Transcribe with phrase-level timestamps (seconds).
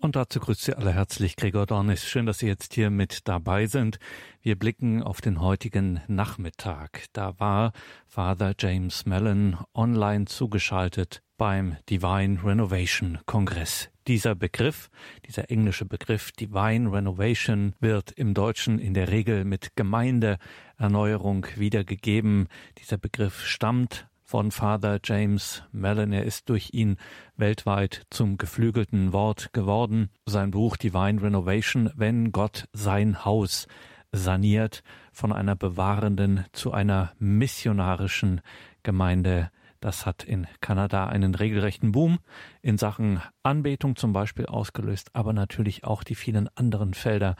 [0.00, 2.08] Und dazu grüßt Sie alle herzlich Gregor Dornis.
[2.08, 3.98] Schön, dass Sie jetzt hier mit dabei sind.
[4.40, 7.04] Wir blicken auf den heutigen Nachmittag.
[7.12, 7.72] Da war
[8.06, 13.90] Father James Mellon online zugeschaltet beim Divine Renovation Kongress.
[14.06, 14.88] Dieser Begriff,
[15.26, 22.48] dieser englische Begriff Divine Renovation wird im Deutschen in der Regel mit Gemeindeerneuerung wiedergegeben.
[22.78, 26.12] Dieser Begriff stammt von Father James Mellon.
[26.12, 26.98] Er ist durch ihn
[27.36, 30.08] weltweit zum geflügelten Wort geworden.
[30.24, 33.66] Sein Buch Divine Renovation, wenn Gott sein Haus
[34.12, 38.40] saniert, von einer bewahrenden zu einer missionarischen
[38.84, 39.50] Gemeinde.
[39.80, 42.20] Das hat in Kanada einen regelrechten Boom
[42.62, 47.34] in Sachen Anbetung zum Beispiel ausgelöst, aber natürlich auch die vielen anderen Felder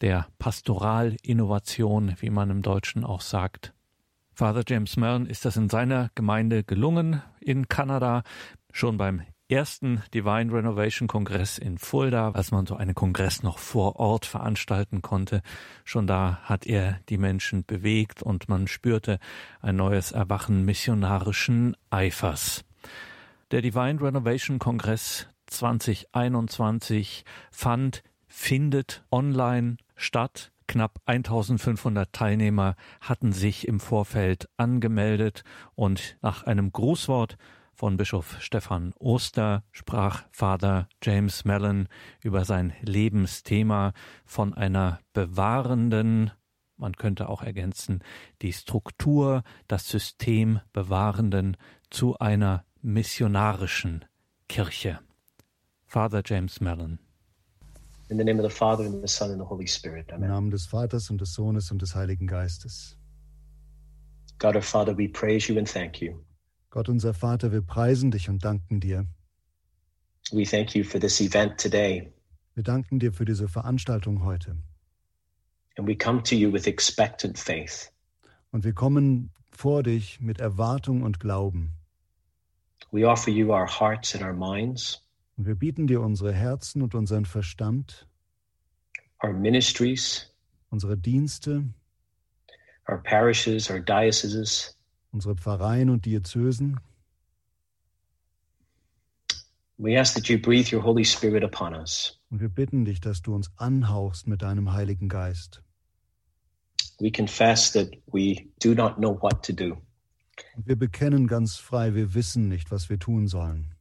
[0.00, 3.72] der Pastoralinnovation, wie man im Deutschen auch sagt.
[4.38, 8.22] Father James Mellon ist das in seiner Gemeinde gelungen in Kanada,
[8.70, 13.96] schon beim ersten Divine Renovation Kongress in Fulda, als man so einen Kongress noch vor
[13.96, 15.40] Ort veranstalten konnte.
[15.86, 19.20] Schon da hat er die Menschen bewegt und man spürte
[19.62, 22.62] ein neues Erwachen missionarischen Eifers.
[23.52, 33.80] Der Divine Renovation Kongress 2021 fand, findet online statt Knapp 1500 Teilnehmer hatten sich im
[33.80, 37.36] Vorfeld angemeldet und nach einem Grußwort
[37.76, 41.88] von Bischof Stefan Oster sprach Vater James Mellon
[42.22, 43.92] über sein Lebensthema
[44.24, 46.30] von einer bewahrenden,
[46.78, 48.02] man könnte auch ergänzen,
[48.42, 51.56] die Struktur, das System bewahrenden
[51.90, 54.04] zu einer missionarischen
[54.48, 55.00] Kirche.
[55.86, 56.98] Father James Mellon
[58.08, 60.10] In the name of the Father and the Son and the Holy Spirit.
[60.12, 62.96] Im Namen des Vaters und des Sohnes und des Heiligen Geistes.
[64.38, 66.24] God our Father, we praise you and thank you.
[66.70, 69.06] Gott unser Vater, wir preisen dich und danken dir.
[70.30, 72.12] We thank you for this event today.
[72.54, 74.56] Wir danken dir für diese Veranstaltung heute.
[75.78, 77.92] And we come to you with expectant faith.
[78.50, 81.72] Und wir kommen vor dich mit Erwartung und Glauben.
[82.92, 85.02] We offer you our hearts and our minds,
[85.36, 88.08] Und wir bieten dir unsere Herzen und unseren Verstand,
[89.22, 90.32] our ministries,
[90.70, 91.64] unsere Dienste,
[92.88, 94.76] our parishes, our dioceses.
[95.12, 96.78] unsere Pfarreien und Diözesen.
[99.78, 102.18] We ask that you breathe your Holy Spirit upon us.
[102.30, 105.62] Und wir bitten dich, dass du uns anhauchst mit deinem Heiligen Geist.
[106.98, 109.76] We confess that we do not know what to do.
[110.54, 113.75] Und wir bekennen ganz frei, wir wissen nicht, was wir tun sollen.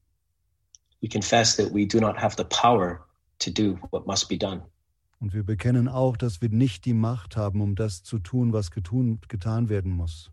[1.02, 3.06] We confess that we do not have the power
[3.40, 4.64] to do what must be done.
[5.20, 8.72] Und wir bekennen auch, dass wir nicht die Macht haben, um das zu tun, was
[8.72, 10.32] getun, getan werden muss.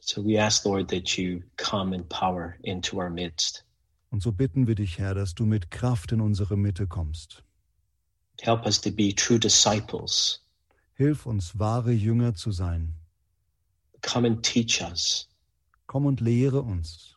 [0.00, 3.64] So we ask, Lord, that you come in power into our midst.
[4.10, 7.44] Und so bitten wir dich, Herr, dass du mit Kraft in unsere Mitte kommst.
[8.40, 10.42] Help us to be true disciples.
[10.94, 12.94] Hilf uns, wahre Jünger zu sein.
[14.02, 15.28] Come and teach us.
[15.86, 17.16] Komm und lehre uns.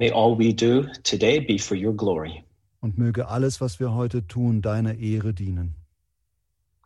[0.00, 2.42] May all we do today be for your glory
[2.80, 5.74] Und möge alles, was wir heute tun, deiner Ehre dienen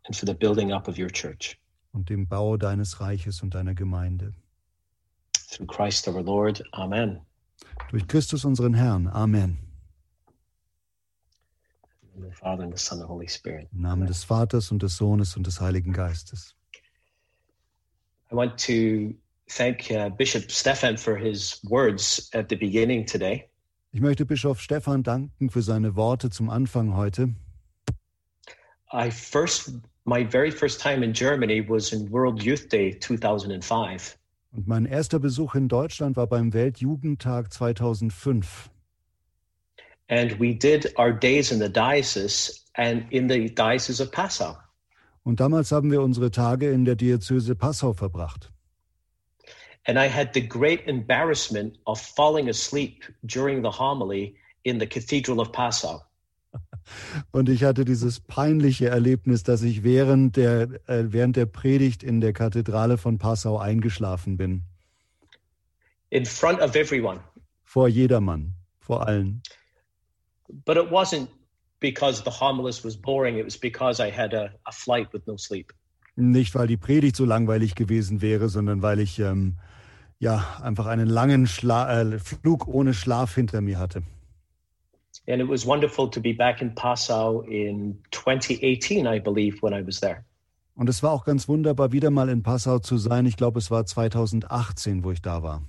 [0.07, 1.57] and for the building up of your church.
[1.93, 4.35] und dem Bau deines Reiches und deiner Gemeinde.
[5.49, 6.61] Through Christ our Lord.
[6.73, 7.21] Amen.
[7.93, 9.07] Durch Christus unseren Herrn.
[9.07, 9.59] Amen.
[12.17, 13.69] In the Father and the Son and the Holy Spirit.
[13.73, 16.57] Im Namen des Vaters und des Sohnes und des Heiligen Geistes.
[18.33, 19.15] I want to
[19.49, 23.49] thank uh, Bishop Stefan for his words at the beginning today.
[23.93, 27.35] Ich möchte Bischof Stephan danken für seine Worte zum Anfang heute.
[28.93, 29.73] I first,
[30.05, 34.19] my very first time in Germany was in World Youth Day 2005.
[34.53, 38.71] Und mein erster Besuch in Deutschland war beim Weltjugendtag 2005.
[40.09, 44.57] And we did our days in the diocese and in the diocese of Passau.
[45.25, 48.54] Und damals haben wir unsere Tage in der Diözese Passau verbracht.
[49.87, 55.41] And I had the great embarrassment of falling asleep during the homily in the Cathedral
[55.41, 56.03] of Passau.
[57.33, 62.21] Und ich hatte dieses peinliche Erlebnis, dass ich während der, äh, während der Predigt in
[62.21, 64.63] der Kathedrale von Passau eingeschlafen bin.
[66.15, 67.21] in front of everyone.
[67.65, 69.43] Vor jedermann, vor allen.
[70.65, 71.29] But it wasn't
[71.81, 75.37] because the homilist was boring, it was because I had a, a flight with no
[75.37, 75.73] sleep.
[76.17, 79.59] Nicht, weil die Predigt so langweilig gewesen wäre, sondern weil ich ähm,
[80.25, 84.03] ja einfach einen langen Schla äh, Flug ohne Schlaf hinter mir hatte.
[85.27, 89.87] And it was wonderful to be back in Passau in 2018, I believe, when I
[89.87, 90.25] was there.
[90.75, 93.27] Und es war auch ganz wunderbar, wieder mal in Passau zu sein.
[93.27, 95.63] Ich glaube, es war 2018, wo ich da war.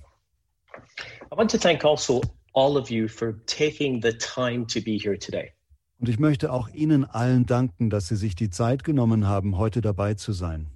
[1.32, 2.20] I want to thank also
[2.54, 5.52] all of you for taking the time to be here today.
[5.98, 9.80] Und ich möchte auch Ihnen allen danken, dass Sie sich die Zeit genommen haben, heute
[9.80, 10.66] dabei zu sein.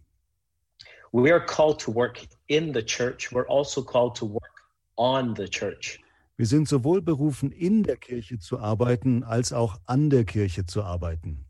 [1.12, 3.32] We are called to work in the church.
[3.32, 4.62] We're also called to work
[4.96, 5.98] on the church.
[6.36, 10.82] Wir sind sowohl berufen, in der Kirche zu arbeiten, als auch an der Kirche zu
[10.82, 11.44] arbeiten.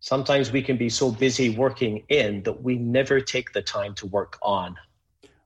[0.00, 4.06] Sometimes we can be so busy working in that we never take the time to
[4.12, 4.76] work on.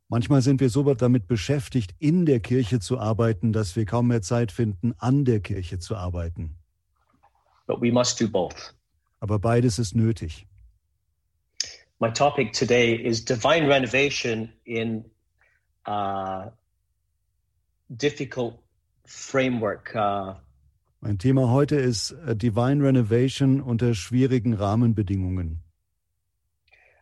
[0.08, 4.22] Manchmal sind wir so damit beschäftigt, in der Kirche zu arbeiten, dass wir kaum mehr
[4.22, 6.56] Zeit finden, an der Kirche zu arbeiten.
[7.68, 8.74] But we must do both.
[9.20, 10.48] Aber beides ist nötig.
[12.00, 15.04] My topic today is divine renovation in
[15.84, 16.48] uh,
[17.94, 18.58] difficult
[19.06, 19.94] framework.
[19.94, 20.34] Uh,
[21.02, 25.62] Mein Thema heute ist äh, Divine Renovation unter schwierigen Rahmenbedingungen.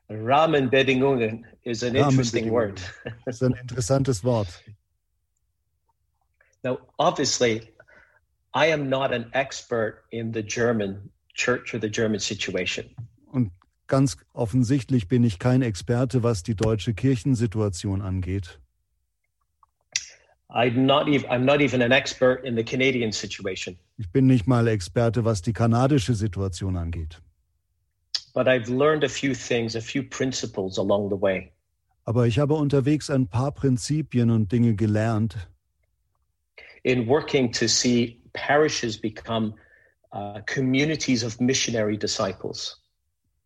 [0.08, 2.80] Rahmenbedingungen is an interesting word.
[3.26, 4.48] Ist ein interessantes Wort.
[6.64, 7.72] Now, obviously,
[8.54, 12.88] I am not an expert in the German church or the German situation.
[13.88, 18.60] Ganz offensichtlich bin ich kein Experte, was die deutsche Kirchensituation angeht.
[20.50, 23.76] I'm not even I'm not even an expert in the Canadian situation.
[23.98, 27.20] Ich bin nicht mal Experte, was die kanadische Situation angeht.
[28.34, 31.52] But I've learned a few things, a few principles along the way.
[32.04, 35.48] Aber ich habe unterwegs ein paar Prinzipien und Dinge gelernt,
[36.82, 39.54] in working to see parishes become
[40.12, 42.77] uh, communities of missionary disciples.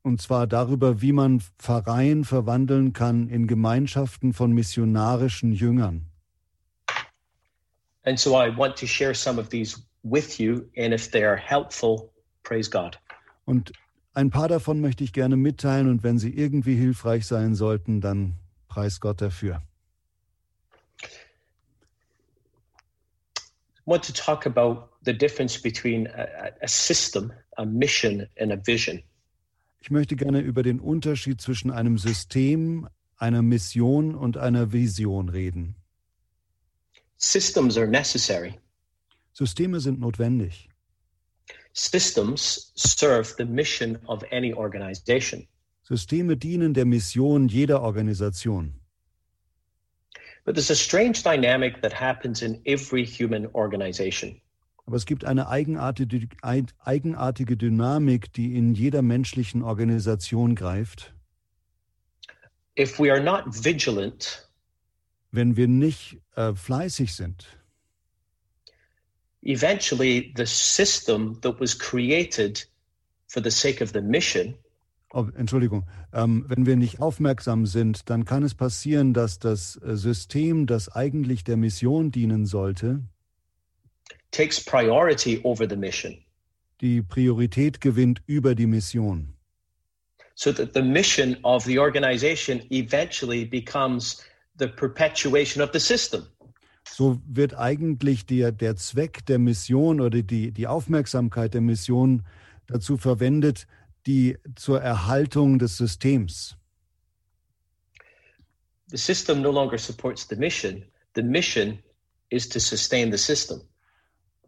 [0.03, 6.09] Und zwar darüber, wie man Pfarreien verwandeln kann in Gemeinschaften von missionarischen Jüngern.
[8.05, 11.37] And so I want to share some of these with you, and if they are
[11.37, 12.11] helpful,
[12.43, 12.99] praise God.
[13.45, 13.73] Und
[14.15, 18.35] ein paar davon möchte ich gerne mitteilen und wenn sie irgendwie hilfreich sein sollten, dann
[18.69, 19.63] preis Gott dafür.
[23.85, 28.57] I want to talk about the difference between a, a system, a mission, and a
[28.57, 29.03] vision.
[29.83, 35.75] Ich möchte gerne über den Unterschied zwischen einem System, einer Mission und einer Vision reden.
[37.17, 38.61] Systems are necessary.
[39.33, 40.69] Systeme sind notwendig.
[41.73, 45.49] Systems serve the mission of any organization.
[45.83, 48.75] Systeme dienen der Mission jeder Organisation.
[50.45, 54.41] But there's a strange dynamic that happens in every human organization.
[54.85, 61.15] Aber es gibt eine eigenartige, Dynamik, die in jeder menschlichen Organisation greift.
[62.79, 64.49] If we are not vigilant,
[65.31, 67.47] Wenn wir nicht äh, fleißig sind,
[69.43, 72.69] eventually the system that was created
[73.29, 74.55] for the sake of the mission
[75.13, 79.97] oh, Entschuldigung, ähm, wenn wir nicht aufmerksam sind, dann kann es passieren, dass das äh,
[79.97, 83.01] System, das eigentlich der Mission dienen sollte,
[84.33, 86.19] takes priority over the mission.
[86.83, 89.33] die Priorität gewinnt über die Mission.
[90.35, 94.23] So that the mission of the organization eventually becomes
[94.59, 96.27] the perpetuation of the system.
[96.85, 102.27] So wird eigentlich der, der Zweck der Mission oder die, die Aufmerksamkeit der Mission
[102.67, 103.69] dazu verwendet,
[104.07, 106.57] die zur Erhaltung des Systems.
[108.89, 110.85] The system no longer supports the mission.
[111.15, 111.79] The mission
[112.31, 113.63] is to sustain the system.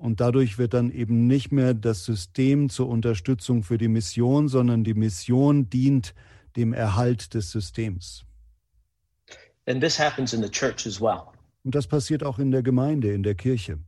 [0.05, 4.85] Und dadurch wird dann eben nicht mehr das System zur Unterstützung für die Mission, sondern
[4.85, 6.15] die Mission dient
[6.57, 8.23] dem Erhalt des Systems.
[9.67, 11.33] And this happens in the church as well.
[11.65, 13.79] Und das passiert auch in der Gemeinde, in der Kirche.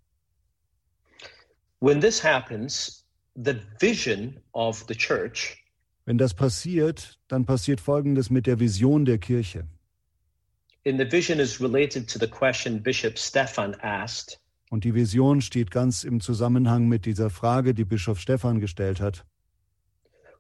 [1.81, 3.05] When this happens,
[3.35, 5.63] the vision of the church
[6.07, 9.67] Wenn das passiert, dann passiert Folgendes mit der Vision der Kirche.
[10.85, 14.39] in the vision is related to the question Bishop Stefan asked
[14.71, 19.25] Und die Vision steht ganz im Zusammenhang mit dieser Frage, die Bischof Stephan gestellt hat.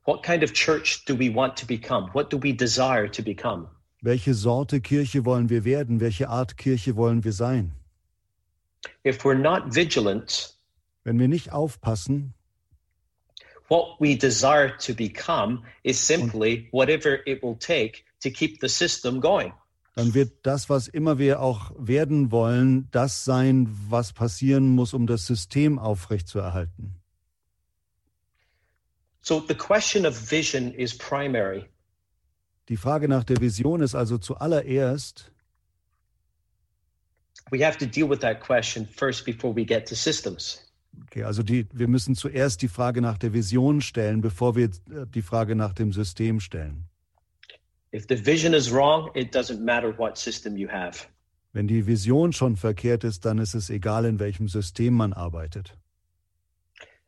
[0.04, 2.10] What kind of church do we want to become?
[2.12, 3.68] What do we desire to become?
[4.02, 6.00] Welche Sorte Kirche wollen wir werden?
[6.00, 7.72] Welche Art Kirche wollen wir sein?
[9.04, 10.56] If we're not vigilant,
[11.04, 12.34] Wenn wir nicht aufpassen,
[13.68, 19.20] what we desire to become is simply whatever it will take to keep the system
[19.20, 19.52] going.
[19.96, 25.06] Dann wird das, was immer wir auch werden wollen, das sein, was passieren muss, um
[25.06, 26.94] das System aufrechtzuerhalten.
[29.22, 31.64] So the question of vision is primary.
[32.68, 35.32] Die Frage nach der Vision ist also zuallererst,
[37.50, 40.60] We have to deal with that question first before we get to systems.
[41.04, 45.06] okay, also die, wir müssen zuerst die Frage nach der Vision stellen, bevor wir äh,
[45.06, 46.88] die Frage nach dem System stellen.
[47.96, 51.06] If the vision is wrong, it doesn't matter what system you have.
[51.54, 55.72] Wenn die Vision schon verkehrt ist, dann ist es egal, in welchem System man arbeitet.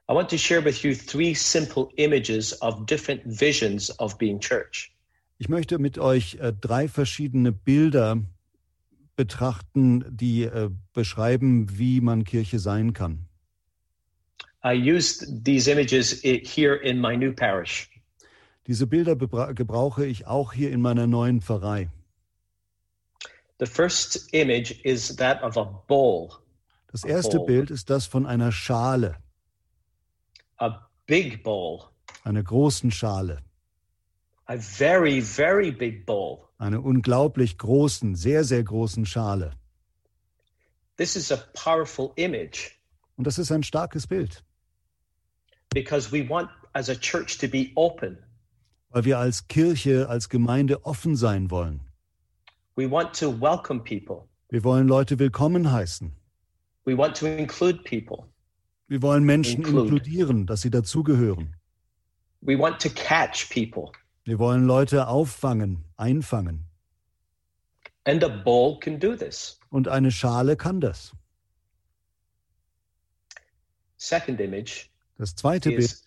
[0.08, 4.90] I want to share with you three simple images of different visions of being church.
[5.36, 8.22] Ich möchte mit euch äh, drei verschiedene Bilder
[9.14, 13.26] betrachten, die äh, beschreiben, wie man Kirche sein kann.
[14.64, 17.90] I used these images here in my new parish.
[18.68, 21.88] Diese Bilder gebrauche ich auch hier in meiner neuen Pfarrei.
[23.58, 26.30] The first image is that of a bowl,
[26.92, 27.40] Das erste.
[27.40, 29.16] Bild ist das von einer Schale,
[30.58, 31.82] a big bowl,
[32.24, 33.42] einer großen Schale,
[34.44, 36.44] a very, very big bowl.
[36.58, 39.52] einer unglaublich großen, sehr, sehr großen Schale.
[40.98, 42.72] This is a powerful image
[43.16, 44.44] Und das ist ein starkes Bild,
[45.70, 48.18] because we want, as a church, to be open.
[48.90, 51.80] Weil wir als Kirche, als Gemeinde offen sein wollen.
[52.76, 54.28] We want to welcome people.
[54.48, 56.12] Wir wollen Leute willkommen heißen.
[56.84, 58.24] We want to include people.
[58.86, 59.82] Wir wollen Menschen Include.
[59.82, 61.54] inkludieren, dass sie dazugehören.
[62.40, 63.92] We want to catch people.
[64.24, 66.64] Wir wollen Leute auffangen, einfangen.
[68.04, 69.58] And a bowl can do this.
[69.68, 71.12] Und eine Schale kann das.
[73.98, 74.86] Second image
[75.18, 76.04] Das zweite Bild is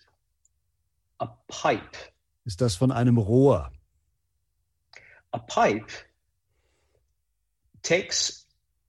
[1.18, 2.11] a pipe.
[2.44, 3.70] Ist das von einem Rohr.
[5.32, 5.92] A pipe
[7.82, 8.46] takes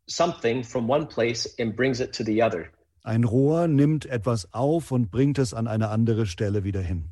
[0.07, 2.71] something from one place and brings it to the other.
[3.03, 7.09] Ein Rohr nimmt etwas auf und bringt es an eine andere Stelle wieder hin.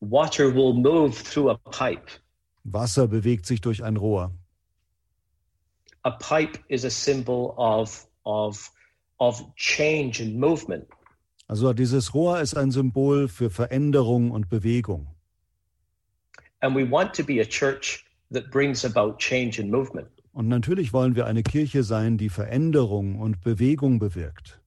[0.00, 2.20] Water will move through a pipe.
[2.64, 4.32] Wasser bewegt sich durch ein Rohr.
[6.04, 8.70] A pipe is a symbol of, of,
[9.18, 10.86] of change and movement.
[11.48, 15.08] Also dieses Rohr ist ein Symbol für Veränderung und Bewegung.
[16.60, 20.08] And we want to be a church that brings about change and movement.
[20.32, 24.60] Und natürlich wollen wir eine Kirche sein, die Veränderung und Bewegung bewirkt.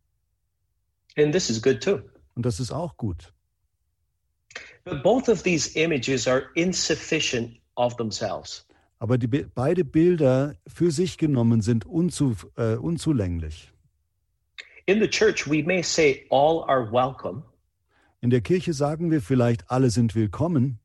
[1.18, 2.00] And this is good too.
[2.36, 3.32] Und das ist auch gut.
[4.84, 8.66] But both of these images are insufficient of themselves.
[9.00, 13.71] Aber die be- beide Bilder für sich genommen sind unzu, äh, unzulänglich.
[14.86, 17.44] In the church, we may say all are welcome,
[18.22, 20.80] In der Kirche sagen wir vielleicht, alle sind willkommen,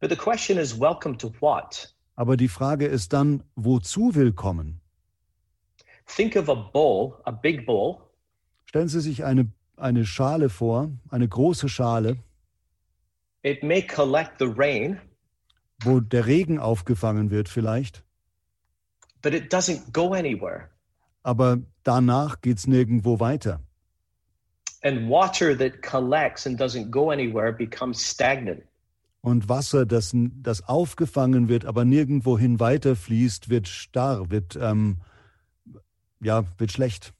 [0.00, 1.92] but the question is welcome to what?
[2.16, 4.80] aber die Frage ist dann, wozu willkommen?
[6.06, 7.98] Think of a bowl, a big bowl,
[8.66, 12.16] Stellen Sie sich eine, eine Schale vor, eine große Schale,
[13.42, 15.00] it may collect the rain,
[15.82, 18.04] wo der Regen aufgefangen wird vielleicht,
[19.22, 20.68] but it doesn't go anywhere.
[21.22, 23.60] aber danach geht es nirgendwo weiter.
[24.82, 28.62] And water that collects and doesn't go anywhere becomes stagnant.
[29.20, 34.98] Und Wasser, das, das aufgefangen wird, aber nirgendwohin weiterfließt, wird starr, wird, ähm,
[36.20, 37.12] ja, wird schlecht.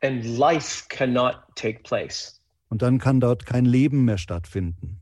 [0.00, 2.40] And life cannot take place.
[2.70, 5.00] Und dann kann dort kein Leben mehr stattfinden.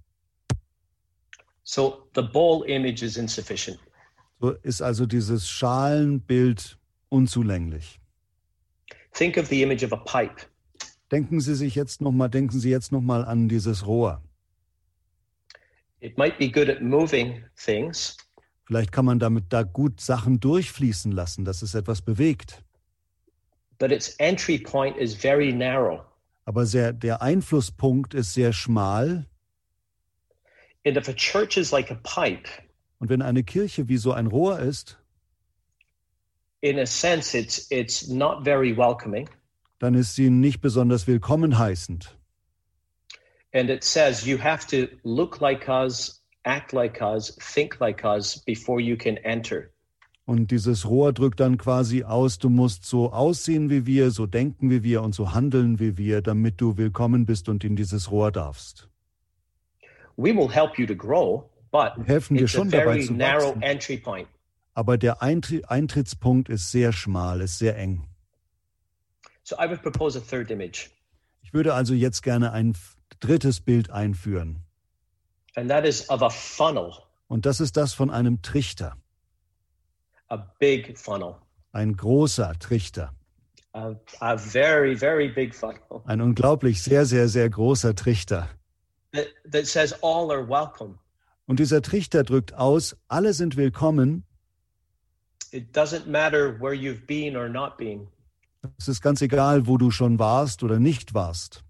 [1.63, 3.79] So the bowl image is insufficient.
[4.41, 6.79] So ist also dieses Schalenbild
[7.09, 8.01] unzulänglich.
[9.13, 10.47] Think of the image of a pipe.
[11.11, 14.23] Denken Sie sich jetzt noch mal, denken Sie jetzt noch mal an dieses Rohr.
[16.01, 18.17] It might be good at moving things,
[18.67, 22.63] Vielleicht kann man damit da gut Sachen durchfließen lassen, dass es etwas bewegt.
[23.79, 26.01] but its entry point is very narrow.
[26.45, 29.27] Aber sehr, der Einflusspunkt ist sehr schmal.
[30.85, 32.49] And if a church is like a pipe,
[32.99, 34.99] Und wenn eine Kirche wie so ein Rohr ist,
[36.61, 39.29] in a sense, it's it's not very welcoming.
[39.79, 42.17] dann ist sie nicht besonders willkommen heißend.
[43.53, 48.43] And it says you have to look like us, act like us, think like us
[48.45, 49.71] before you can enter.
[50.27, 54.69] Und dieses Rohr drückt dann quasi aus, du musst so aussehen wie wir, so denken
[54.71, 58.31] wie wir und so handeln wie wir, damit du willkommen bist und in dieses Rohr
[58.31, 58.91] darfst.
[60.17, 64.27] We will help you to grow, but helfen dir schon dabei zu wachsen.
[64.79, 68.07] Aber der Eintri- Eintrittspunkt ist sehr schmal, ist sehr eng.
[69.43, 70.91] So I would propose a third image,
[71.43, 72.77] Ich würde also jetzt gerne ein
[73.19, 74.61] drittes Bild einführen.
[75.57, 76.93] and that is of a funnel,
[77.27, 78.97] Und das ist das von einem Trichter,
[80.29, 81.35] a big funnel,
[81.73, 83.13] ein großer Trichter,
[83.73, 88.49] a, a very, very big funnel ein unglaublich sehr, sehr, sehr großer Trichter.
[89.13, 91.01] that, that says all are welcome.
[91.47, 94.25] Und dieser Trichter drückt aus, alle sind willkommen.
[95.53, 98.09] It doesn't matter where you've been or not been.
[98.79, 101.65] Es ist ganz egal, wo du schon warst oder nicht warst.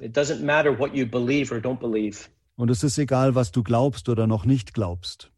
[0.00, 2.28] It doesn't matter what you believe or don't believe.
[2.56, 5.30] Und es ist egal, was du glaubst oder noch nicht glaubst.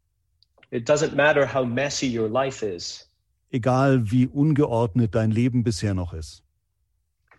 [0.70, 3.08] It doesn't matter how messy your life is,
[3.50, 6.42] Egal wie ungeordnet dein Leben bisher noch ist.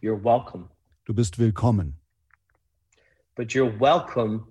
[0.02, 0.70] you're welcome.
[1.06, 1.96] Du bist willkommen.
[3.36, 4.48] But you're welcome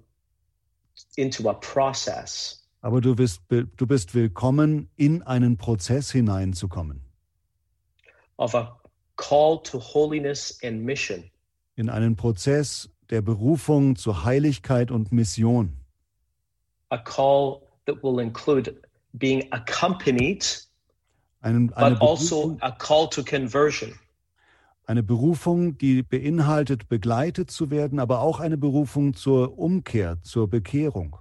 [1.17, 2.66] into a process.
[2.87, 7.01] Aber du bist, du bist willkommen, in einen Prozess hineinzukommen.
[8.39, 8.79] of a
[9.17, 11.25] call to holiness and mission.
[11.75, 15.73] In einen Prozess der Berufung zur Heiligkeit und Mission.
[16.91, 18.81] A call that will include
[19.15, 20.65] being accompanied,
[21.41, 23.99] Einen, eine, but also a call to conversion.
[24.85, 31.17] eine Berufung, die beinhaltet, begleitet zu werden, aber auch eine Berufung zur Umkehr, zur Bekehrung.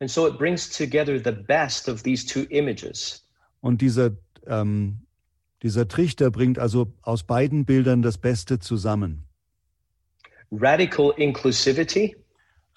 [0.00, 3.22] And so it brings together the best of these two images.
[3.60, 4.12] Und dieser,
[4.46, 5.06] ähm,
[5.62, 9.26] dieser Trichter bringt also aus beiden Bildern das Beste zusammen.
[10.50, 12.16] Radical inclusivity,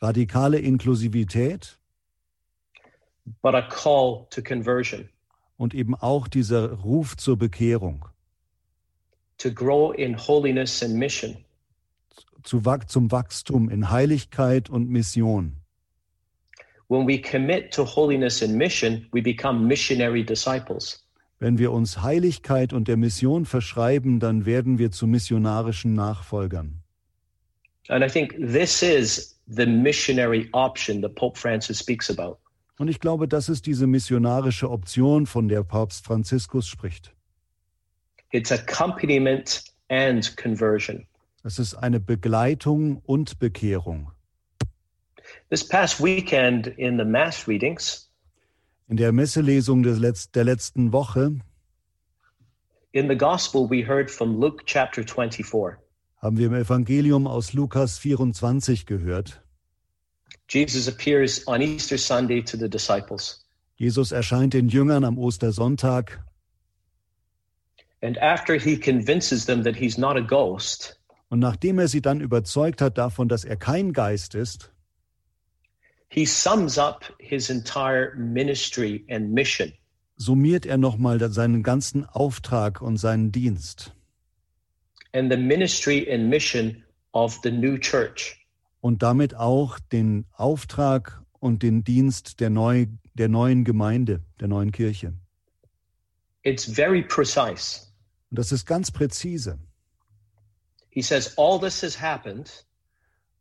[0.02, 1.80] Radikale Inklusivität
[3.42, 5.08] but a call to conversion,
[5.56, 8.06] und eben auch dieser Ruf zur Bekehrung,
[9.38, 11.38] to grow in holiness and mission.
[12.44, 15.63] zu, zum Wachstum in Heiligkeit und Mission.
[16.90, 21.04] When we commit to holiness and mission, we become missionary disciples.
[21.40, 26.82] Wenn wir uns Heiligkeit und der Mission verschreiben, dann werden wir zu missionarischen Nachfolgern.
[27.90, 32.38] And I think this is the missionary option that Pope Francis speaks about.
[32.80, 37.14] Und ich glaube, das ist diese missionarische Option, von der Papst Franziskus spricht.
[38.32, 41.06] It's accompaniment and conversion.
[41.44, 44.13] Es ist eine Begleitung und Bekehrung.
[45.54, 48.10] This past weekend in the Mass readings,
[48.88, 51.42] In der Messelesung des Letz der letzten Woche
[52.92, 55.78] in the Gospel, we heard from Luke chapter 24.
[56.24, 59.44] haben wir im Evangelium aus Lukas 24 gehört.
[60.50, 63.46] Jesus appears on Easter Sunday to the disciples.
[63.76, 66.20] Jesus erscheint den Jüngern am Ostersonntag
[68.02, 72.22] And after he convinces them that he's not a ghost, und nachdem er sie dann
[72.22, 74.73] überzeugt hat davon, dass er kein Geist ist,
[76.14, 79.74] he sums up his entire ministry and mission.
[80.18, 83.94] summiert er nochmal seinen ganzen Auftrag und seinen Dienst
[85.14, 88.38] and the ministry and mission of the new church.
[88.82, 94.72] und damit auch den Auftrag und den Dienst der, neu, der neuen Gemeinde, der neuen
[94.72, 95.14] Kirche.
[96.44, 97.88] It's very precise.
[98.30, 99.58] Und das ist ganz präzise.
[100.90, 102.66] He says, All this has happened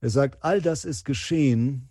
[0.00, 1.88] Er sagt, all das ist geschehen,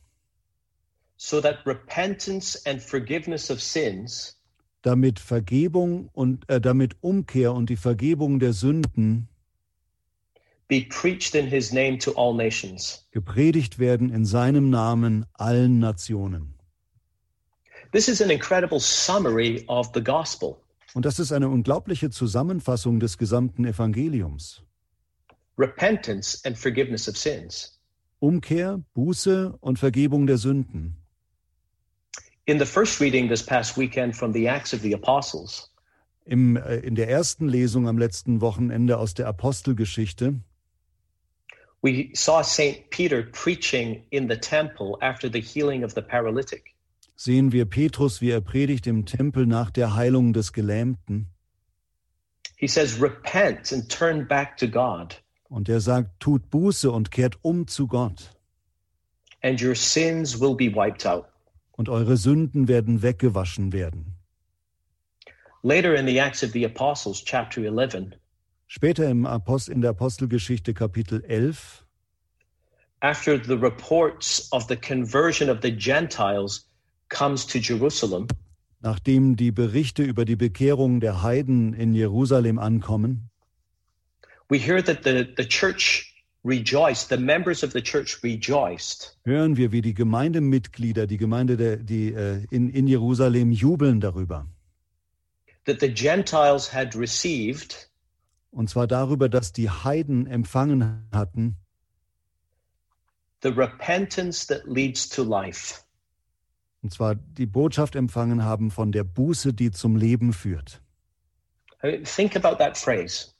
[1.23, 4.39] so that repentance and forgiveness of sins
[4.81, 9.27] damit Vergebung und äh, damit Umkehr und die Vergebung der Sünden
[10.67, 13.05] be preached in his name to all nations.
[13.11, 16.55] gepredigt werden in seinem Namen allen Nationen.
[17.91, 20.57] This is an incredible summary of the gospel.
[20.95, 24.63] Und das ist eine unglaubliche Zusammenfassung des gesamten Evangeliums.
[25.59, 27.79] Repentance and forgiveness of sins.
[28.17, 31.00] Umkehr, Buße und Vergebung der Sünden.
[32.45, 35.69] In the first reading this past weekend from the Acts of the Apostles,
[36.25, 40.35] Im, äh, in der ersten Lesung am letzten Wochenende aus der Apostelgeschichte
[41.83, 42.89] we saw St.
[42.91, 46.75] Peter preaching in the temple after the healing of the paralytic.
[47.15, 51.27] sehen wir Petrus, wie er predigt im Tempel nach der Heilung des Gelähmten.
[52.57, 57.37] He says, Repent and turn back to God, Und er sagt, tut Buße und kehrt
[57.43, 58.31] um zu Gott.
[59.43, 61.25] and your sins will be wiped out.
[61.81, 64.13] Und eure Sünden werden weggewaschen werden.
[65.63, 68.11] Later in the Acts of the Apostles, chapter 11,
[68.67, 71.83] Später im Apost in der Apostelgeschichte Kapitel 11
[72.99, 76.67] after the reports of the conversion of the Gentiles
[77.09, 78.27] comes to Jerusalem,
[78.81, 83.31] Nachdem die Berichte über die Bekehrung der Heiden in Jerusalem ankommen,
[84.49, 86.10] we hear that the, the church
[86.43, 91.77] rejoiced, the members of the church rejoiced hören wir, wie die Gemeindemitglieder, die Gemeinde der,
[91.77, 94.47] die, äh, in, in Jerusalem jubeln darüber.
[95.65, 97.89] that the Gentiles had received
[98.51, 101.57] Und zwar darüber, dass die Heiden empfangen hatten
[103.41, 105.81] the repentance that leads to life.
[106.83, 110.81] Und zwar die Botschaft empfangen haben von der Buße, die zum Leben führt.
[112.03, 113.33] Think about that phrase.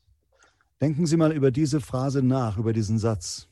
[0.81, 3.47] Denken Sie mal über diese Phrase nach, über diesen Satz.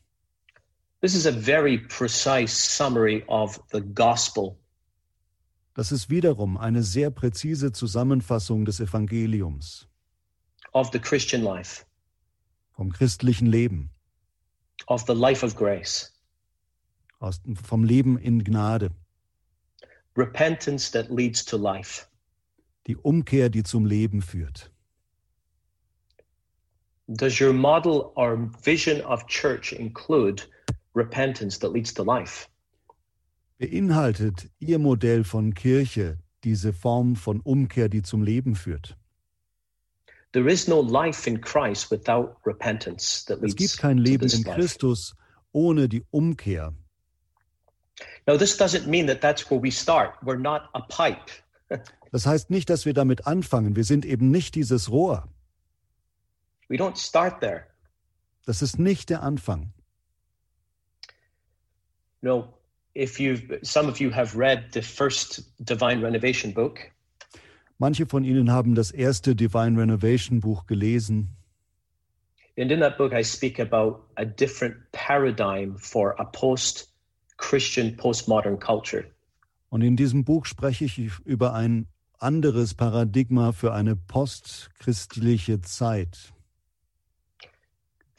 [1.01, 4.57] This is a very precise summary of the gospel.
[5.75, 9.87] Das ist wiederum eine sehr präzise Zusammenfassung des Evangeliums,
[10.73, 11.85] of the Christian life,
[12.71, 13.89] vom christlichen Leben,
[14.87, 16.11] of the life of grace.
[17.19, 18.89] aus, vom Leben in Gnade.
[20.17, 22.07] repentance that leads to life.
[22.87, 24.68] Die Umkehr, die zum Leben führt.
[27.11, 30.43] Does your model or vision of church include
[30.93, 32.47] repentance that leads to life?
[33.59, 38.95] Beinhaltet Ihr Modell von Kirche diese Form von Umkehr, die zum Leben führt?
[40.33, 44.43] There is no life in Christ without repentance that Es leads gibt kein Leben in.
[44.43, 45.15] Christus
[45.51, 46.73] ohne die Umkehr.
[48.27, 50.13] Now, this doesn't mean that that's where we start.
[50.21, 51.31] We're not a pipe.
[52.11, 53.75] Das heißt nicht, dass wir damit anfangen.
[53.75, 55.27] Wir sind eben nicht dieses Rohr.
[56.69, 57.65] We don't start there.
[58.45, 59.73] Das ist nicht der Anfang.
[62.21, 62.53] No,
[62.95, 66.79] if you've some of you have read the first Divine Renovation book,
[67.77, 71.35] Manche von Ihnen haben das erste Divine Renovation Buch gelesen.
[72.57, 79.05] and in that book I speak about a different paradigm for a post-Christian, postmodern culture.
[79.69, 86.33] Und in diesem Buch spreche ich über ein anderes Paradigma für eine postchristliche Zeit.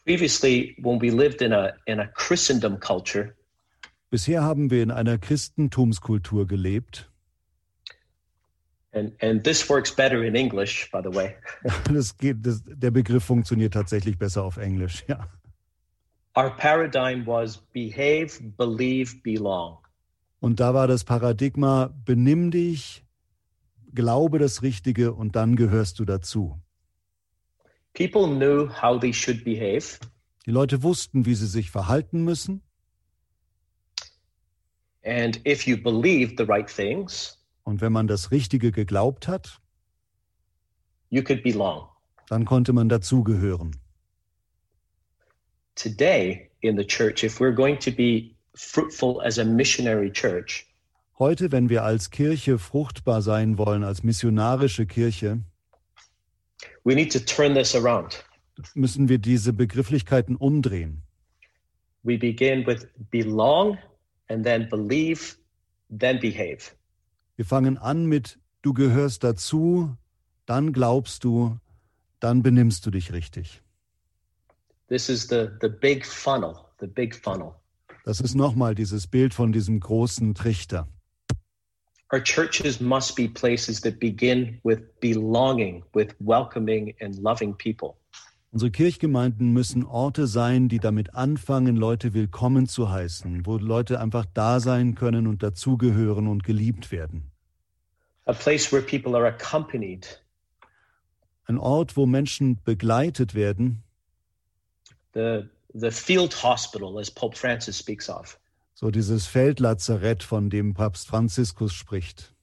[0.04, 3.34] Previously, when we lived in a in a Christendom culture,
[4.10, 7.10] Bisher haben wir in einer Christentumskultur gelebt.
[8.92, 11.36] and and this works better in English, by the way.
[11.92, 15.04] Das geht, das, der Begriff funktioniert tatsächlich besser auf Englisch.
[15.08, 15.28] Ja.
[16.36, 19.78] Our paradigm was behave, believe, belong.
[20.40, 23.04] Und da war das Paradigma, benimm dich,
[23.94, 26.58] glaube das Richtige und dann gehörst du dazu.
[27.94, 29.98] People knew how they should behave,
[30.46, 32.62] Die Leute wussten, wie sie sich verhalten müssen.
[35.02, 39.60] and if you believed the right things, Und wenn man das Richtige geglaubt hat,
[41.10, 41.88] you could belong.
[42.28, 43.76] dann konnte man dazugehören.
[45.74, 50.66] Today in the church, if we're going to be fruitful as a missionary church,
[51.18, 55.42] Heute, wenn wir als Kirche fruchtbar sein wollen, als missionarische Kirche,
[56.84, 58.24] we need to turn this around.
[58.74, 61.02] müssen wir diese Begrifflichkeiten umdrehen.
[62.02, 63.78] We begin with belong
[64.28, 65.36] and then believe,
[65.90, 66.72] then behave.
[67.36, 69.96] Wir fangen an mit du gehörst dazu,
[70.46, 71.58] dann glaubst du,
[72.20, 73.62] dann benimmst du dich richtig.
[74.88, 77.54] This is the, the big funnel, the big funnel.
[78.04, 80.88] Das ist nochmal dieses Bild von diesem großen Trichter.
[82.12, 87.96] Our churches must be places that begin with belonging, with welcoming and loving people.
[88.52, 94.26] Unsere Kirchgemeinden müssen Orte sein, die damit anfangen, Leute willkommen zu heißen, wo Leute einfach
[94.34, 97.30] da sein können und dazugehören und geliebt werden.
[98.26, 100.20] A place where people are accompanied.
[101.46, 103.84] Ein Ort, wo Menschen begleitet werden,
[105.12, 108.38] The, the field hospital, as Pope Francis speaks of.
[108.80, 112.34] So dieses Feldlazarett, von dem Papst Franziskus spricht.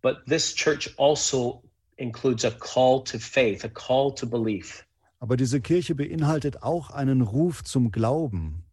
[0.00, 1.62] But this church also
[1.96, 4.84] includes a call to faith, a call to belief.
[5.20, 8.64] Aber diese Kirche beinhaltet auch einen Ruf zum Glauben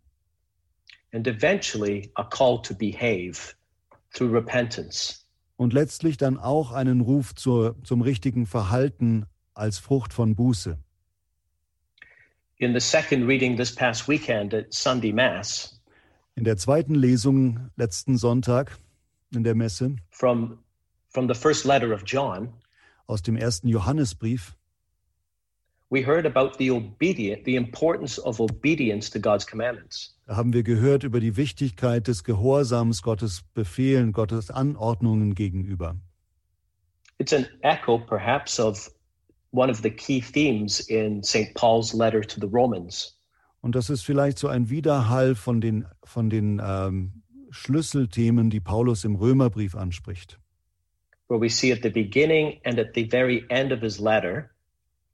[1.13, 3.53] and eventually a call to behave
[4.15, 5.23] through repentance.
[5.55, 10.79] und letztlich dann auch einen Ruf zur, zum richtigen Verhalten als Frucht von Buße.
[12.57, 15.78] In the second reading this past weekend at Sunday Mass
[16.39, 18.77] In der zweiten Lesung letzten Sonntag
[19.35, 20.57] in der Messe from,
[21.09, 22.53] from the first letter of John,
[23.07, 24.55] aus dem ersten Johannesbrief
[25.89, 30.15] we heard about the obedient, the importance of obedience to God's commandments.
[30.27, 35.97] Da haben wir gehört über die Wichtigkeit des Gehorsams Gottes Befehlen, Gottes Anordnungen gegenüber.
[37.17, 38.89] It's an echo, perhaps, of
[39.51, 41.53] one of the key themes in St.
[41.53, 43.18] Paul's letter to the Romans.
[43.61, 49.03] Und das ist vielleicht so ein Widerhall von den, von den ähm, Schlüsselthemen, die Paulus
[49.03, 50.39] im Römerbrief anspricht,
[51.27, 54.49] where we see at the beginning and at the very end of his letter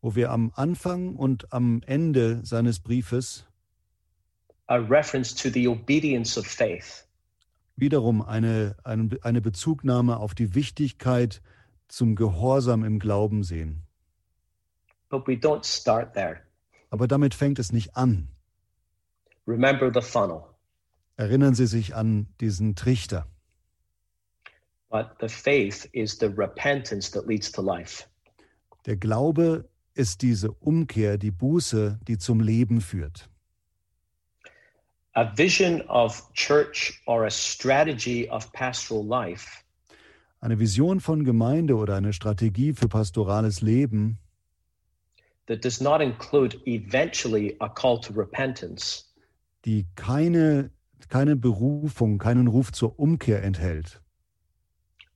[0.02, 3.48] wo wir am Anfang und am Ende seines Briefes
[4.68, 7.08] a reference to the obedience of faith.
[7.76, 11.42] wiederum eine, eine, eine Bezugnahme auf die Wichtigkeit
[11.88, 13.84] zum Gehorsam im Glauben sehen.
[15.10, 16.38] But we don't start there.
[16.90, 18.30] Aber damit fängt es nicht an.
[19.48, 20.44] Remember the funnel.
[21.18, 23.26] Erinnern Sie sich an diesen Trichter.
[24.90, 28.08] But the faith is the repentance that leads to life.
[28.86, 33.30] Der Glaube ist diese Umkehr, die Buße, die zum Leben führt.
[35.14, 39.64] A vision of church or a strategy of pastoral life
[40.42, 44.20] Eine Vision von Gemeinde oder eine Strategie für pastorales Leben,
[45.48, 49.06] that does not include eventually a call to repentance
[49.66, 50.72] die keine,
[51.10, 54.02] keine Berufung, keinen Ruf zur Umkehr enthält,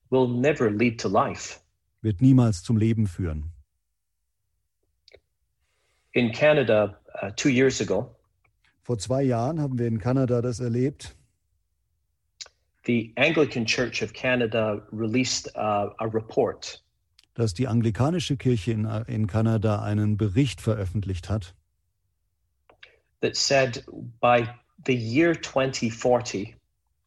[0.10, 1.60] will never lead to life.
[2.02, 3.52] wird niemals zum Leben führen.
[6.14, 8.16] In Canada, uh, two years ago,
[8.84, 11.16] Vor zwei Jahren haben wir in Kanada das erlebt.
[12.86, 16.84] the Anglican Church of Canada released uh, a report
[17.36, 21.56] dass die anglikanische Kirche in, in Kanada einen Bericht veröffentlicht hat,
[23.22, 23.84] that said
[24.22, 24.48] by
[24.86, 26.56] the year 2040,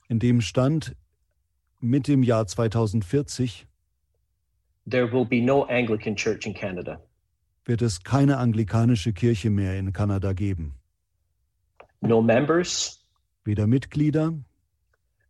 [0.08, 0.94] in dem stand,
[1.80, 3.66] mit dem Jahr 2040
[4.86, 7.00] there will be no Anglican Church in Canada.
[7.64, 10.74] wird es keine anglikanische Kirche mehr in Kanada geben.
[12.00, 12.98] No members,
[13.44, 14.34] Weder Mitglieder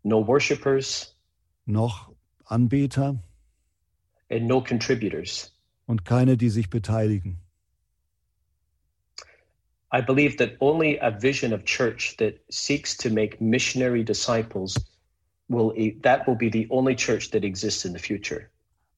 [0.05, 1.15] no worshippers,
[1.67, 2.11] noch
[2.47, 3.23] Anbeter
[4.31, 5.53] and no contributors.
[5.87, 7.39] und keine, die sich beteiligen.
[9.93, 14.75] I believe that only a vision of church that seeks to make missionary disciples
[15.49, 18.49] will that will be the only church that exists in the future.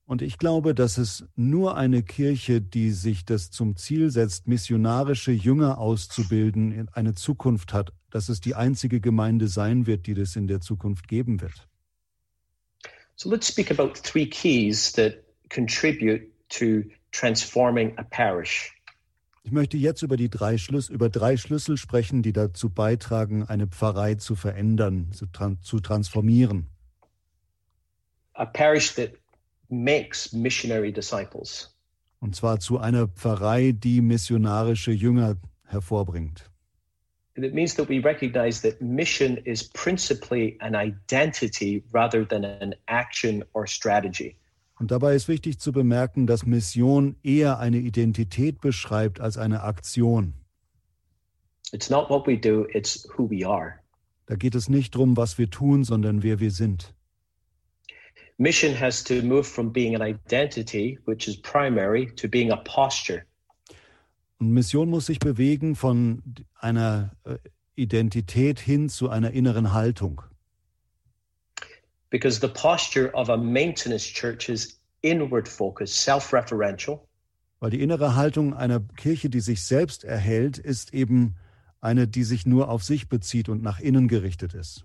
[0.07, 5.33] Und ich glaube, dass es nur eine Kirche, die sich das zum Ziel setzt, missionarische
[5.33, 10.37] Jünger auszubilden, in eine Zukunft hat, dass es die einzige Gemeinde sein wird, die das
[10.37, 11.67] in der Zukunft geben wird.
[13.17, 18.74] So let's speak about three keys that contribute to transforming a parish.
[19.47, 23.67] Ich möchte jetzt über die drei Schlüssel, über drei Schlüssel sprechen, die dazu beitragen, eine
[23.67, 26.71] Pfarrei zu verändern, zu, tran zu transformieren.
[28.33, 29.11] A parish that
[29.69, 31.77] makes missionary disciples.
[32.21, 36.51] Und zwar zu einer Pfarrei, die missionarische Jünger hervorbringt.
[37.37, 42.75] And it means that we recognize that mission is principally an identity rather than an
[42.87, 44.39] action or strategy.
[44.79, 50.35] Und dabei ist wichtig zu bemerken, dass Mission eher eine Identität beschreibt als eine Aktion.
[51.73, 53.75] It's not what we do, it's who we are.
[54.27, 56.95] Da geht es nicht darum, was wir tun, sondern wer wir sind.
[58.37, 63.23] Mission has to move from being an identity, which is primary, to being a posture.
[64.39, 66.23] Und Mission muss sich bewegen von
[66.59, 67.37] einer äh,
[67.77, 70.23] Identität hin zu einer inneren Haltung.
[72.15, 77.01] Because the posture of a maintenance church is inward focused, self referential,
[77.59, 81.35] Weil die innere Haltung einer Kirche, die sich selbst erhält, ist eben
[81.81, 84.85] eine, die sich nur auf sich bezieht und nach innen gerichtet ist.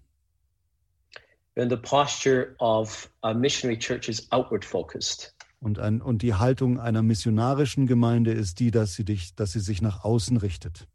[1.55, 5.35] and the posture of a missionary church is outward focused.
[5.61, 9.59] Und, ein, und die Haltung einer missionarischen Gemeinde ist die, dass sie, dich, dass sie
[9.59, 10.87] sich nach außen richtet.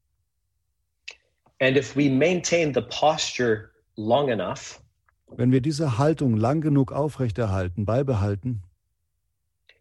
[1.60, 4.80] And if we maintain the posture long enough,
[5.28, 8.62] Wenn wir diese Haltung lang genug aufrechterhalten, beibehalten,